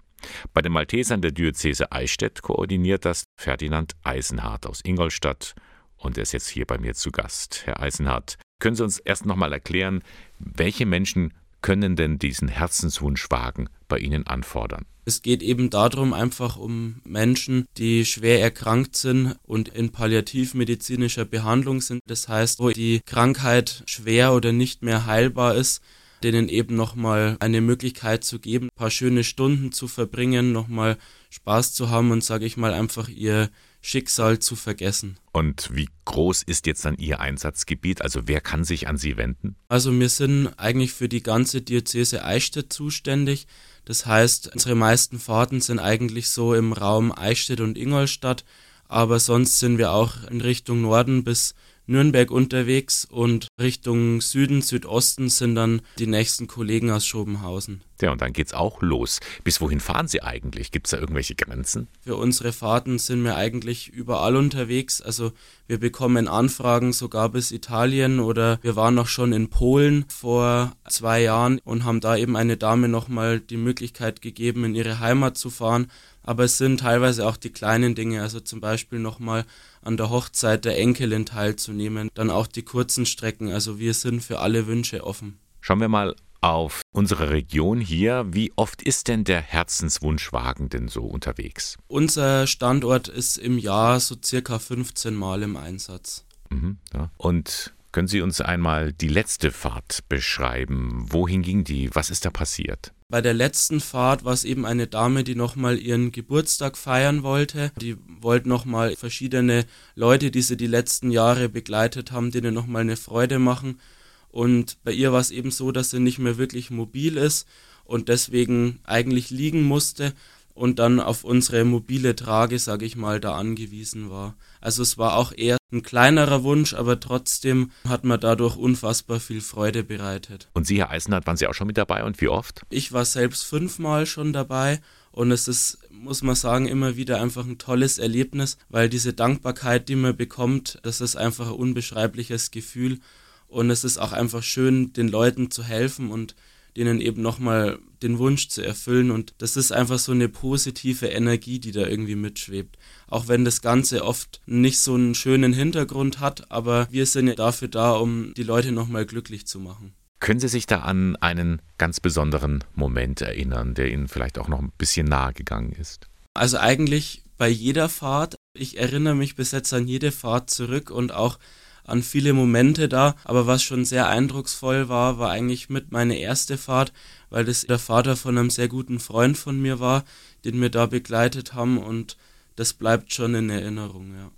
[0.54, 5.56] Bei den Maltesern der Diözese Eichstätt koordiniert das Ferdinand Eisenhardt aus Ingolstadt
[5.98, 7.64] und er ist jetzt hier bei mir zu Gast.
[7.66, 10.04] Herr Eisenhardt, können Sie uns erst noch mal erklären,
[10.40, 14.86] welche Menschen können denn diesen Herzenswunschwagen bei Ihnen anfordern?
[15.06, 21.82] Es geht eben darum, einfach um Menschen, die schwer erkrankt sind und in palliativmedizinischer Behandlung
[21.82, 22.02] sind.
[22.06, 25.82] Das heißt, wo die Krankheit schwer oder nicht mehr heilbar ist,
[26.24, 30.98] denen eben nochmal eine Möglichkeit zu geben, ein paar schöne Stunden zu verbringen, nochmal
[31.30, 33.50] Spaß zu haben und, sage ich mal, einfach ihr
[33.82, 35.18] Schicksal zu vergessen.
[35.32, 38.02] Und wie groß ist jetzt dann Ihr Einsatzgebiet?
[38.02, 39.56] Also wer kann sich an Sie wenden?
[39.70, 43.48] Also wir sind eigentlich für die ganze Diözese Eichstätt zuständig.
[43.86, 48.46] Das heißt, unsere meisten Fahrten sind eigentlich so im Raum Eichstätt und Ingolstadt,
[48.88, 51.56] aber sonst sind wir auch in Richtung Norden bis
[51.88, 57.82] Nürnberg unterwegs und Richtung Süden, Südosten sind dann die nächsten Kollegen aus Schobenhausen.
[58.02, 59.20] Ja, und dann geht's auch los.
[59.44, 60.72] Bis wohin fahren Sie eigentlich?
[60.72, 61.88] Gibt es da irgendwelche Grenzen?
[62.04, 65.02] Für unsere Fahrten sind wir eigentlich überall unterwegs.
[65.02, 65.34] Also
[65.68, 71.22] wir bekommen Anfragen sogar bis Italien oder wir waren noch schon in Polen vor zwei
[71.22, 75.50] Jahren und haben da eben eine Dame nochmal die Möglichkeit gegeben, in ihre Heimat zu
[75.50, 75.88] fahren
[76.24, 79.46] aber es sind teilweise auch die kleinen Dinge, also zum Beispiel nochmal
[79.82, 84.40] an der Hochzeit der Enkelin teilzunehmen, dann auch die kurzen Strecken, also wir sind für
[84.40, 85.40] alle Wünsche offen.
[85.62, 88.26] Schauen wir mal auf unsere Region hier.
[88.30, 91.78] Wie oft ist denn der Herzenswunschwagen denn so unterwegs?
[91.88, 96.26] Unser Standort ist im Jahr so circa 15 Mal im Einsatz.
[96.50, 97.12] Mhm, ja.
[97.18, 101.06] Und können Sie uns einmal die letzte Fahrt beschreiben?
[101.10, 101.94] Wohin ging die?
[101.94, 102.94] Was ist da passiert?
[103.10, 107.72] Bei der letzten Fahrt war es eben eine Dame, die nochmal ihren Geburtstag feiern wollte.
[107.82, 112.96] Die wollte nochmal verschiedene Leute, die sie die letzten Jahre begleitet haben, denen nochmal eine
[112.96, 113.82] Freude machen.
[114.30, 117.48] Und bei ihr war es eben so, dass sie nicht mehr wirklich mobil ist
[117.84, 120.14] und deswegen eigentlich liegen musste
[120.54, 124.36] und dann auf unsere mobile Trage, sage ich mal, da angewiesen war.
[124.60, 129.42] Also es war auch eher ein kleinerer Wunsch, aber trotzdem hat man dadurch unfassbar viel
[129.42, 130.50] Freude bereitet.
[130.54, 132.62] Und Sie, Herr Eisenhardt, waren Sie auch schon mit dabei und wie oft?
[132.70, 137.46] Ich war selbst fünfmal schon dabei und es ist, muss man sagen, immer wieder einfach
[137.46, 143.00] ein tolles Erlebnis, weil diese Dankbarkeit, die man bekommt, das ist einfach ein unbeschreibliches Gefühl
[143.48, 146.36] und es ist auch einfach schön, den Leuten zu helfen und
[146.78, 149.12] denen eben nochmal den Wunsch zu erfüllen.
[149.12, 152.78] Und das ist einfach so eine positive Energie, die da irgendwie mitschwebt.
[153.08, 157.36] Auch wenn das Ganze oft nicht so einen schönen Hintergrund hat, aber wir sind ja
[157.36, 159.94] dafür da, um die Leute nochmal glücklich zu machen.
[160.20, 164.60] Können Sie sich da an einen ganz besonderen Moment erinnern, der Ihnen vielleicht auch noch
[164.60, 166.08] ein bisschen nahe gegangen ist?
[166.36, 168.36] Also eigentlich bei jeder Fahrt.
[168.54, 171.40] Ich erinnere mich bis jetzt an jede Fahrt zurück und auch
[171.84, 173.16] an viele Momente da.
[173.24, 176.94] Aber was schon sehr eindrucksvoll war, war eigentlich mit meine erste Fahrt,
[177.30, 180.04] weil das der Vater von einem sehr guten Freund von mir war,
[180.46, 182.18] den wir da begleitet haben und
[182.56, 184.32] das bleibt schon in Erinnerung, ja.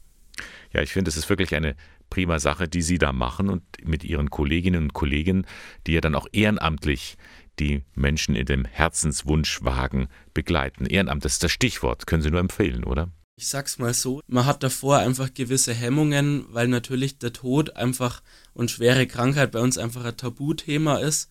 [0.71, 1.75] Ja, ich finde, es ist wirklich eine
[2.09, 5.45] prima Sache, die Sie da machen und mit Ihren Kolleginnen und Kollegen,
[5.87, 7.17] die ja dann auch ehrenamtlich
[7.59, 10.85] die Menschen in dem Herzenswunschwagen begleiten.
[10.85, 13.09] Ehrenamt, ist das Stichwort, können Sie nur empfehlen, oder?
[13.35, 18.21] Ich sag's mal so, man hat davor einfach gewisse Hemmungen, weil natürlich der Tod einfach
[18.53, 21.29] und schwere Krankheit bei uns einfach ein Tabuthema ist.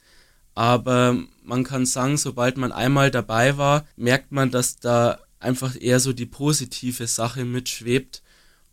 [0.54, 6.00] Aber man kann sagen, sobald man einmal dabei war, merkt man, dass da einfach eher
[6.00, 8.22] so die positive Sache mitschwebt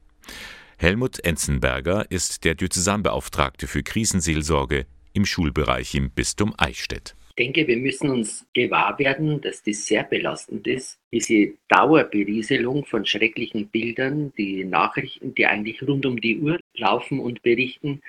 [0.76, 7.14] Helmut Enzenberger ist der Diözesanbeauftragte für Krisenseelsorge im Schulbereich im Bistum Eichstätt.
[7.36, 10.98] Ich denke, wir müssen uns gewahr werden, dass das sehr belastend ist.
[11.12, 17.42] Diese Dauerberieselung von schrecklichen Bildern, die Nachrichten, die eigentlich rund um die Uhr laufen und
[17.42, 18.02] berichten,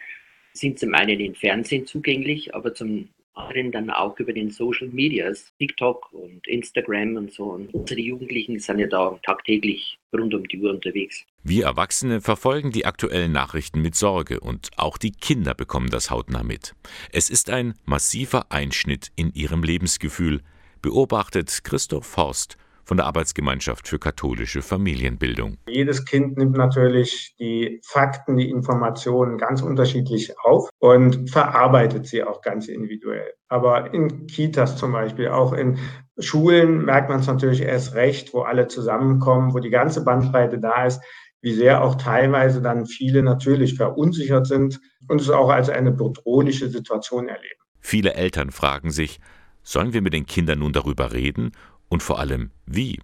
[0.53, 5.53] sind zum einen im Fernsehen zugänglich, aber zum anderen dann auch über den Social Medias,
[5.59, 7.45] TikTok und Instagram und so.
[7.45, 11.25] Und unsere Jugendlichen sind ja da tagtäglich rund um die Uhr unterwegs.
[11.43, 16.43] Wir Erwachsene verfolgen die aktuellen Nachrichten mit Sorge und auch die Kinder bekommen das hautnah
[16.43, 16.73] mit.
[17.11, 20.41] Es ist ein massiver Einschnitt in ihrem Lebensgefühl,
[20.81, 25.57] beobachtet Christoph Forst von der Arbeitsgemeinschaft für katholische Familienbildung.
[25.67, 32.41] Jedes Kind nimmt natürlich die Fakten, die Informationen ganz unterschiedlich auf und verarbeitet sie auch
[32.41, 33.33] ganz individuell.
[33.49, 35.79] Aber in Kitas zum Beispiel, auch in
[36.19, 40.85] Schulen merkt man es natürlich erst recht, wo alle zusammenkommen, wo die ganze Bandbreite da
[40.85, 41.01] ist,
[41.41, 46.69] wie sehr auch teilweise dann viele natürlich verunsichert sind und es auch als eine bedrohliche
[46.69, 47.61] Situation erleben.
[47.79, 49.19] Viele Eltern fragen sich,
[49.61, 51.51] sollen wir mit den Kindern nun darüber reden
[51.89, 52.99] und vor allem wie?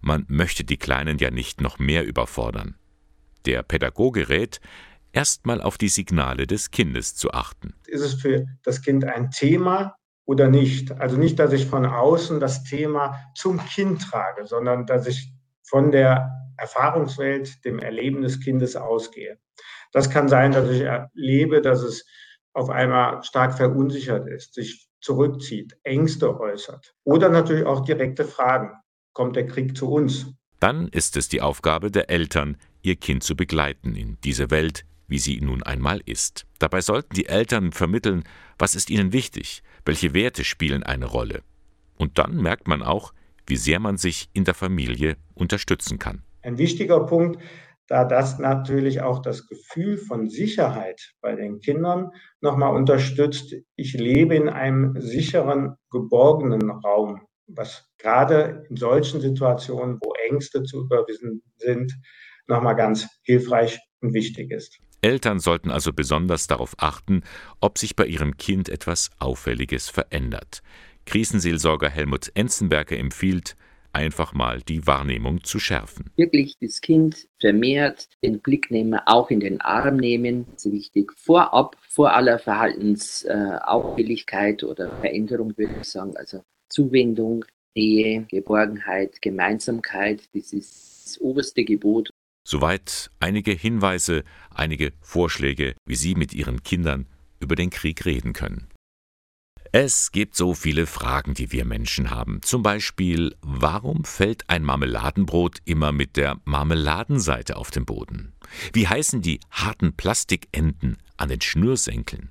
[0.00, 2.76] Man möchte die Kleinen ja nicht noch mehr überfordern.
[3.46, 4.60] Der Pädagoge rät,
[5.12, 7.74] erstmal auf die Signale des Kindes zu achten.
[7.86, 10.92] Ist es für das Kind ein Thema oder nicht?
[10.92, 15.32] Also nicht, dass ich von außen das Thema zum Kind trage, sondern dass ich
[15.62, 19.38] von der Erfahrungswelt, dem Erleben des Kindes ausgehe.
[19.92, 22.06] Das kann sein, dass ich erlebe, dass es
[22.52, 28.72] auf einmal stark verunsichert ist, sich zurückzieht, Ängste äußert oder natürlich auch direkte Fragen.
[29.12, 30.26] Kommt der Krieg zu uns?
[30.60, 35.18] Dann ist es die Aufgabe der Eltern, ihr Kind zu begleiten in diese Welt, wie
[35.18, 36.46] sie nun einmal ist.
[36.58, 38.24] Dabei sollten die Eltern vermitteln,
[38.58, 41.42] was ist ihnen wichtig, welche Werte spielen eine Rolle.
[41.96, 43.12] Und dann merkt man auch,
[43.46, 46.22] wie sehr man sich in der Familie unterstützen kann.
[46.42, 47.40] Ein wichtiger Punkt,
[47.86, 52.10] da das natürlich auch das Gefühl von Sicherheit bei den Kindern
[52.40, 53.54] nochmal unterstützt.
[53.76, 60.84] Ich lebe in einem sicheren, geborgenen Raum, was gerade in solchen Situationen, wo Ängste zu
[60.84, 61.92] überwinden sind,
[62.46, 64.78] nochmal ganz hilfreich und wichtig ist.
[65.02, 67.22] Eltern sollten also besonders darauf achten,
[67.60, 70.62] ob sich bei ihrem Kind etwas Auffälliges verändert.
[71.04, 73.56] Krisenseelsorger Helmut Enzenberger empfiehlt,
[73.94, 76.10] einfach mal die Wahrnehmung zu schärfen.
[76.16, 80.46] Wirklich das Kind vermehrt den Blick nehmen, auch in den Arm nehmen.
[80.52, 81.12] Das ist wichtig.
[81.16, 87.44] Vorab, vor aller Verhaltensauffälligkeit äh, oder Veränderung würde ich sagen, also Zuwendung,
[87.76, 92.10] Nähe, Geborgenheit, Gemeinsamkeit, das ist das oberste Gebot.
[92.46, 97.06] Soweit einige Hinweise, einige Vorschläge, wie Sie mit Ihren Kindern
[97.40, 98.68] über den Krieg reden können.
[99.76, 102.40] Es gibt so viele Fragen, die wir Menschen haben.
[102.42, 108.34] Zum Beispiel, warum fällt ein Marmeladenbrot immer mit der Marmeladenseite auf den Boden?
[108.72, 112.30] Wie heißen die harten Plastikenden an den Schnürsenkeln?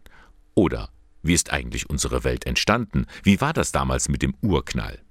[0.53, 0.89] Oder
[1.21, 3.07] wie ist eigentlich unsere Welt entstanden?
[3.23, 5.01] Wie war das damals mit dem Urknall?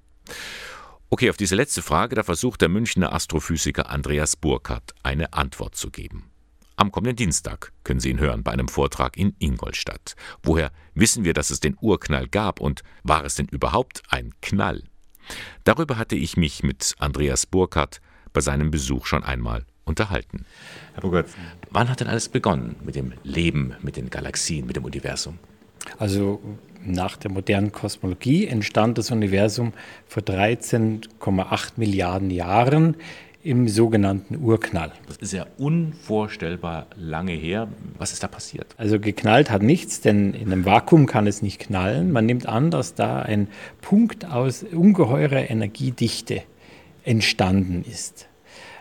[1.11, 5.91] Okay, auf diese letzte Frage, da versucht der Münchner Astrophysiker Andreas Burkhardt eine Antwort zu
[5.91, 6.32] geben.
[6.75, 10.15] Am kommenden Dienstag können Sie ihn hören bei einem Vortrag in Ingolstadt.
[10.41, 14.83] Woher wissen wir, dass es den Urknall gab und war es denn überhaupt ein Knall?
[15.63, 18.01] Darüber hatte ich mich mit Andreas Burkhardt
[18.33, 20.45] bei seinem Besuch schon einmal unterhalten.
[20.93, 21.29] Herr Burkhardt,
[21.69, 25.37] wann hat denn alles begonnen mit dem Leben, mit den Galaxien, mit dem Universum?
[25.99, 26.41] Also
[26.83, 29.73] nach der modernen Kosmologie entstand das Universum
[30.07, 32.95] vor 13,8 Milliarden Jahren
[33.43, 34.93] im sogenannten Urknall.
[35.07, 37.67] Das ist ja unvorstellbar lange her.
[37.97, 38.67] Was ist da passiert?
[38.77, 42.11] Also geknallt hat nichts, denn in einem Vakuum kann es nicht knallen.
[42.11, 43.49] Man nimmt an, dass da ein
[43.81, 46.43] Punkt aus ungeheurer Energiedichte
[47.03, 48.29] entstanden ist,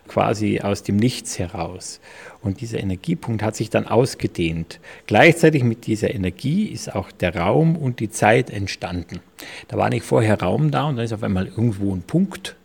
[0.06, 2.00] quasi aus dem Nichts heraus.
[2.40, 4.78] Und dieser Energiepunkt hat sich dann ausgedehnt.
[5.08, 9.18] Gleichzeitig mit dieser Energie ist auch der Raum und die Zeit entstanden.
[9.66, 12.56] Da war nicht vorher Raum da und dann ist auf einmal irgendwo ein Punkt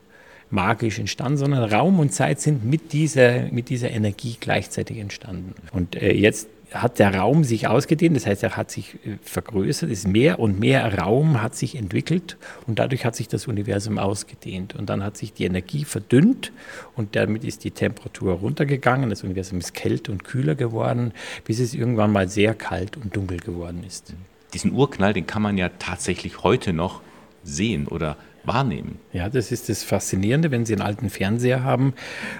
[0.49, 5.53] magisch entstanden, sondern Raum und Zeit sind mit dieser, mit dieser Energie gleichzeitig entstanden.
[5.71, 9.89] Und äh, jetzt hat der Raum sich ausgedehnt, das heißt, er hat sich äh, vergrößert,
[9.89, 14.75] ist mehr und mehr Raum hat sich entwickelt und dadurch hat sich das Universum ausgedehnt.
[14.75, 16.51] Und dann hat sich die Energie verdünnt
[16.95, 21.13] und damit ist die Temperatur runtergegangen, das Universum ist kälter und kühler geworden,
[21.45, 24.13] bis es irgendwann mal sehr kalt und dunkel geworden ist.
[24.53, 27.01] Diesen Urknall, den kann man ja tatsächlich heute noch
[27.43, 28.17] sehen oder
[28.47, 28.99] wahrnehmen.
[29.13, 31.93] Ja, das ist das Faszinierende, wenn Sie einen alten Fernseher haben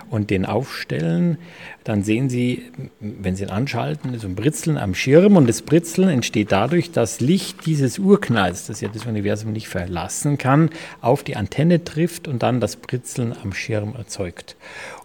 [0.10, 1.38] und den aufstellen,
[1.84, 2.64] dann sehen Sie,
[3.00, 7.20] wenn Sie ihn anschalten, so ein Britzeln am Schirm und das Britzeln entsteht dadurch, dass
[7.20, 10.70] Licht dieses Urknalls, das ja das Universum nicht verlassen kann,
[11.02, 14.56] auf die Antenne trifft und dann das Britzeln am Schirm erzeugt.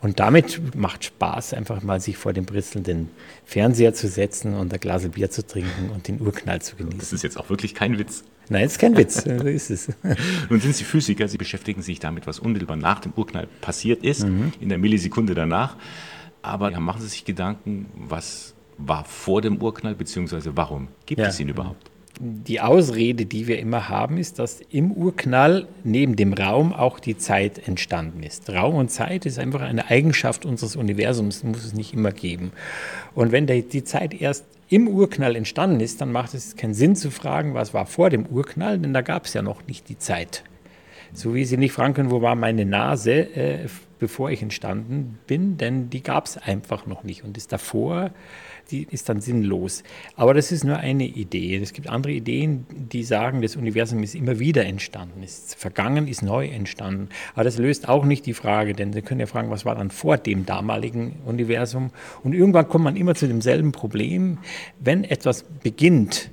[0.00, 3.10] Und damit macht Spaß, einfach mal sich vor dem britzelnden
[3.44, 6.98] Fernseher zu setzen und ein Glas Bier zu trinken und den Urknall zu genießen.
[6.98, 8.24] Das ist jetzt auch wirklich kein Witz.
[8.48, 9.88] Nein, ist kein Witz, so ist es.
[10.50, 14.26] Nun sind Sie Physiker, Sie beschäftigen sich damit, was unmittelbar nach dem Urknall passiert ist,
[14.26, 14.52] mhm.
[14.60, 15.76] in der Millisekunde danach.
[16.42, 21.28] Aber ja, machen Sie sich Gedanken, was war vor dem Urknall, beziehungsweise warum gibt ja.
[21.28, 21.91] es ihn überhaupt?
[22.20, 27.16] Die Ausrede, die wir immer haben, ist, dass im Urknall neben dem Raum auch die
[27.16, 28.50] Zeit entstanden ist.
[28.50, 32.52] Raum und Zeit ist einfach eine Eigenschaft unseres Universums, muss es nicht immer geben.
[33.14, 37.10] Und wenn die Zeit erst im Urknall entstanden ist, dann macht es keinen Sinn zu
[37.10, 40.44] fragen, was war vor dem Urknall, denn da gab es ja noch nicht die Zeit.
[41.14, 43.68] So wie Sie nicht fragen können, wo war meine Nase, äh,
[44.02, 47.22] bevor ich entstanden bin, denn die gab es einfach noch nicht.
[47.22, 48.10] Und das davor,
[48.72, 49.84] die ist dann sinnlos.
[50.16, 51.56] Aber das ist nur eine Idee.
[51.58, 55.22] Es gibt andere Ideen, die sagen, das Universum ist immer wieder entstanden.
[55.22, 57.10] Ist vergangen, ist neu entstanden.
[57.34, 59.92] Aber das löst auch nicht die Frage, denn Sie können ja fragen, was war dann
[59.92, 61.92] vor dem damaligen Universum?
[62.24, 64.38] Und irgendwann kommt man immer zu demselben Problem.
[64.80, 66.32] Wenn etwas beginnt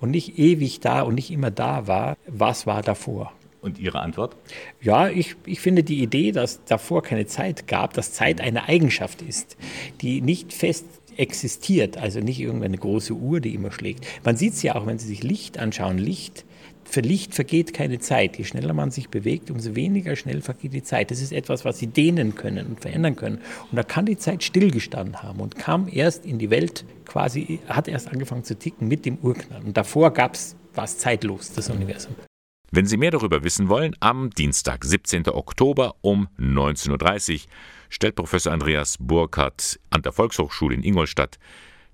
[0.00, 3.32] und nicht ewig da und nicht immer da war, was war davor?
[3.64, 4.36] Und Ihre Antwort?
[4.82, 9.22] Ja, ich, ich finde die Idee, dass davor keine Zeit gab, dass Zeit eine Eigenschaft
[9.22, 9.56] ist,
[10.02, 10.84] die nicht fest
[11.16, 14.06] existiert, also nicht irgendeine große Uhr, die immer schlägt.
[14.22, 15.96] Man sieht es ja auch, wenn Sie sich Licht anschauen.
[15.96, 16.44] Licht,
[16.84, 18.36] für Licht vergeht keine Zeit.
[18.36, 21.10] Je schneller man sich bewegt, umso weniger schnell vergeht die Zeit.
[21.10, 23.38] Das ist etwas, was Sie dehnen können und verändern können.
[23.70, 27.88] Und da kann die Zeit stillgestanden haben und kam erst in die Welt, quasi, hat
[27.88, 29.62] erst angefangen zu ticken mit dem Urknall.
[29.64, 32.14] Und davor gab es, war es zeitlos, das Universum.
[32.70, 35.28] Wenn Sie mehr darüber wissen wollen, am Dienstag, 17.
[35.28, 37.40] Oktober um 19.30 Uhr
[37.88, 41.38] stellt Professor Andreas Burkhardt an der Volkshochschule in Ingolstadt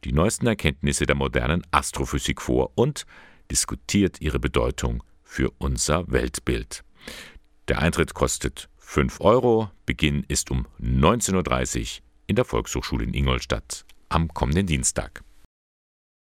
[0.05, 3.05] die neuesten Erkenntnisse der modernen Astrophysik vor und
[3.51, 6.85] diskutiert ihre Bedeutung für unser Weltbild.
[7.68, 13.85] Der Eintritt kostet 5 Euro, Beginn ist um 19.30 Uhr in der Volkshochschule in Ingolstadt
[14.09, 15.23] am kommenden Dienstag.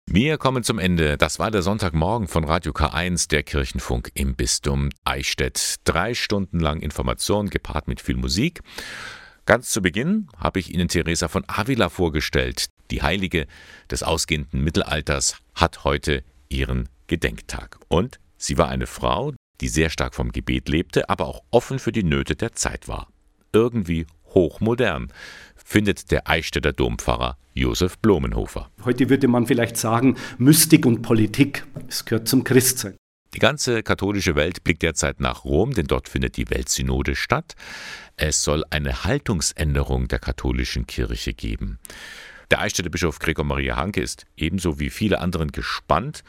[0.07, 1.17] Wir kommen zum Ende.
[1.17, 5.75] Das war der Sonntagmorgen von Radio K1, der Kirchenfunk im Bistum Eichstätt.
[5.83, 8.61] Drei Stunden lang Information gepaart mit viel Musik.
[9.45, 12.67] Ganz zu Beginn habe ich Ihnen Teresa von Avila vorgestellt.
[12.91, 13.45] Die Heilige
[13.91, 17.77] des ausgehenden Mittelalters hat heute ihren Gedenktag.
[17.89, 21.91] Und sie war eine Frau, die sehr stark vom Gebet lebte, aber auch offen für
[21.91, 23.09] die Nöte der Zeit war.
[23.51, 25.11] Irgendwie hochmodern,
[25.55, 28.69] findet der Eichstätter Dompfarrer Josef Blumenhofer.
[28.83, 32.95] Heute würde man vielleicht sagen, Mystik und Politik, es gehört zum Christsein.
[33.33, 37.55] Die ganze katholische Welt blickt derzeit nach Rom, denn dort findet die Weltsynode statt.
[38.15, 41.79] Es soll eine Haltungsänderung der katholischen Kirche geben.
[42.51, 46.23] Der Eichstätter Bischof Gregor Maria Hanke ist ebenso wie viele anderen gespannt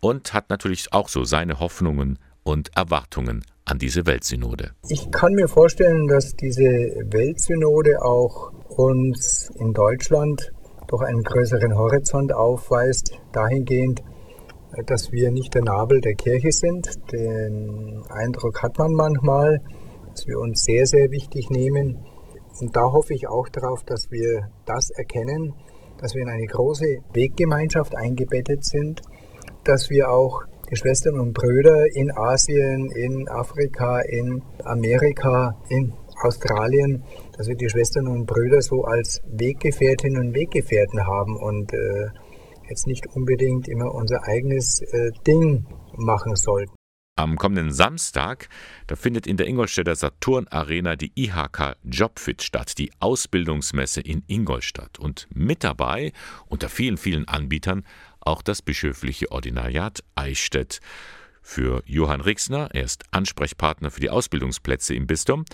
[0.00, 4.70] und hat natürlich auch so seine Hoffnungen und Erwartungen an diese Weltsynode.
[4.88, 6.62] Ich kann mir vorstellen, dass diese
[7.10, 10.52] Weltsynode auch uns in Deutschland
[10.86, 14.02] doch einen größeren Horizont aufweist, dahingehend,
[14.86, 16.88] dass wir nicht der Nabel der Kirche sind.
[17.10, 19.60] Den Eindruck hat man manchmal,
[20.10, 21.98] dass wir uns sehr, sehr wichtig nehmen.
[22.60, 25.54] Und da hoffe ich auch darauf, dass wir das erkennen,
[25.98, 29.02] dass wir in eine große Weggemeinschaft eingebettet sind,
[29.64, 35.92] dass wir auch die Schwestern und Brüder in Asien, in Afrika, in Amerika, in
[36.22, 37.04] Australien,
[37.36, 42.08] dass wir die Schwestern und Brüder so als Weggefährtinnen und Weggefährten haben und äh,
[42.68, 46.72] jetzt nicht unbedingt immer unser eigenes äh, Ding machen sollten.
[47.18, 48.50] Am kommenden Samstag,
[48.88, 54.98] da findet in der Ingolstädter Saturn Arena die IHK Jobfit statt, die Ausbildungsmesse in Ingolstadt.
[54.98, 56.12] Und mit dabei,
[56.46, 57.84] unter vielen, vielen Anbietern,
[58.26, 60.80] auch das bischöfliche Ordinariat Eichstätt.
[61.42, 65.44] Für Johann Rixner, er ist Ansprechpartner für die Ausbildungsplätze im Bistum,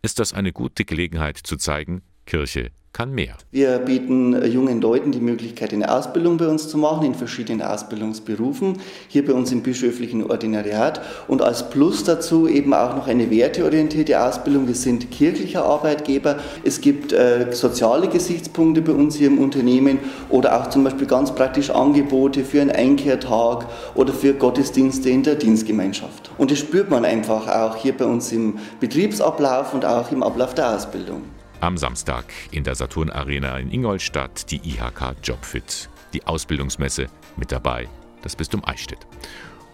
[0.00, 3.34] ist das eine gute Gelegenheit zu zeigen, Kirche kann mehr.
[3.50, 7.62] Wir bieten äh, jungen Leuten die Möglichkeit, eine Ausbildung bei uns zu machen, in verschiedenen
[7.62, 13.30] Ausbildungsberufen, hier bei uns im bischöflichen Ordinariat und als Plus dazu eben auch noch eine
[13.30, 14.66] werteorientierte Ausbildung.
[14.66, 16.36] Wir sind kirchlicher Arbeitgeber.
[16.64, 19.98] Es gibt äh, soziale Gesichtspunkte bei uns hier im Unternehmen
[20.28, 25.36] oder auch zum Beispiel ganz praktisch Angebote für einen Einkehrtag oder für Gottesdienste in der
[25.36, 26.30] Dienstgemeinschaft.
[26.36, 30.52] Und das spürt man einfach auch hier bei uns im Betriebsablauf und auch im Ablauf
[30.52, 31.22] der Ausbildung.
[31.62, 37.06] Am Samstag in der Saturn Arena in Ingolstadt die IHK Jobfit, die Ausbildungsmesse
[37.36, 37.88] mit dabei,
[38.20, 39.06] das Bistum Eichstätt.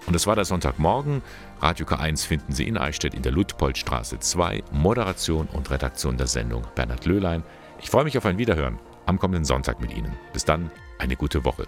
[0.05, 1.23] Und das war der Sonntagmorgen.
[1.63, 4.65] Radio K1 finden Sie in Eichstätt in der Ludpoltstraße 2.
[4.71, 7.43] Moderation und Redaktion der Sendung Bernhard Löhlein.
[7.81, 10.15] Ich freue mich auf ein Wiederhören am kommenden Sonntag mit Ihnen.
[10.35, 11.67] Bis dann, eine gute Woche.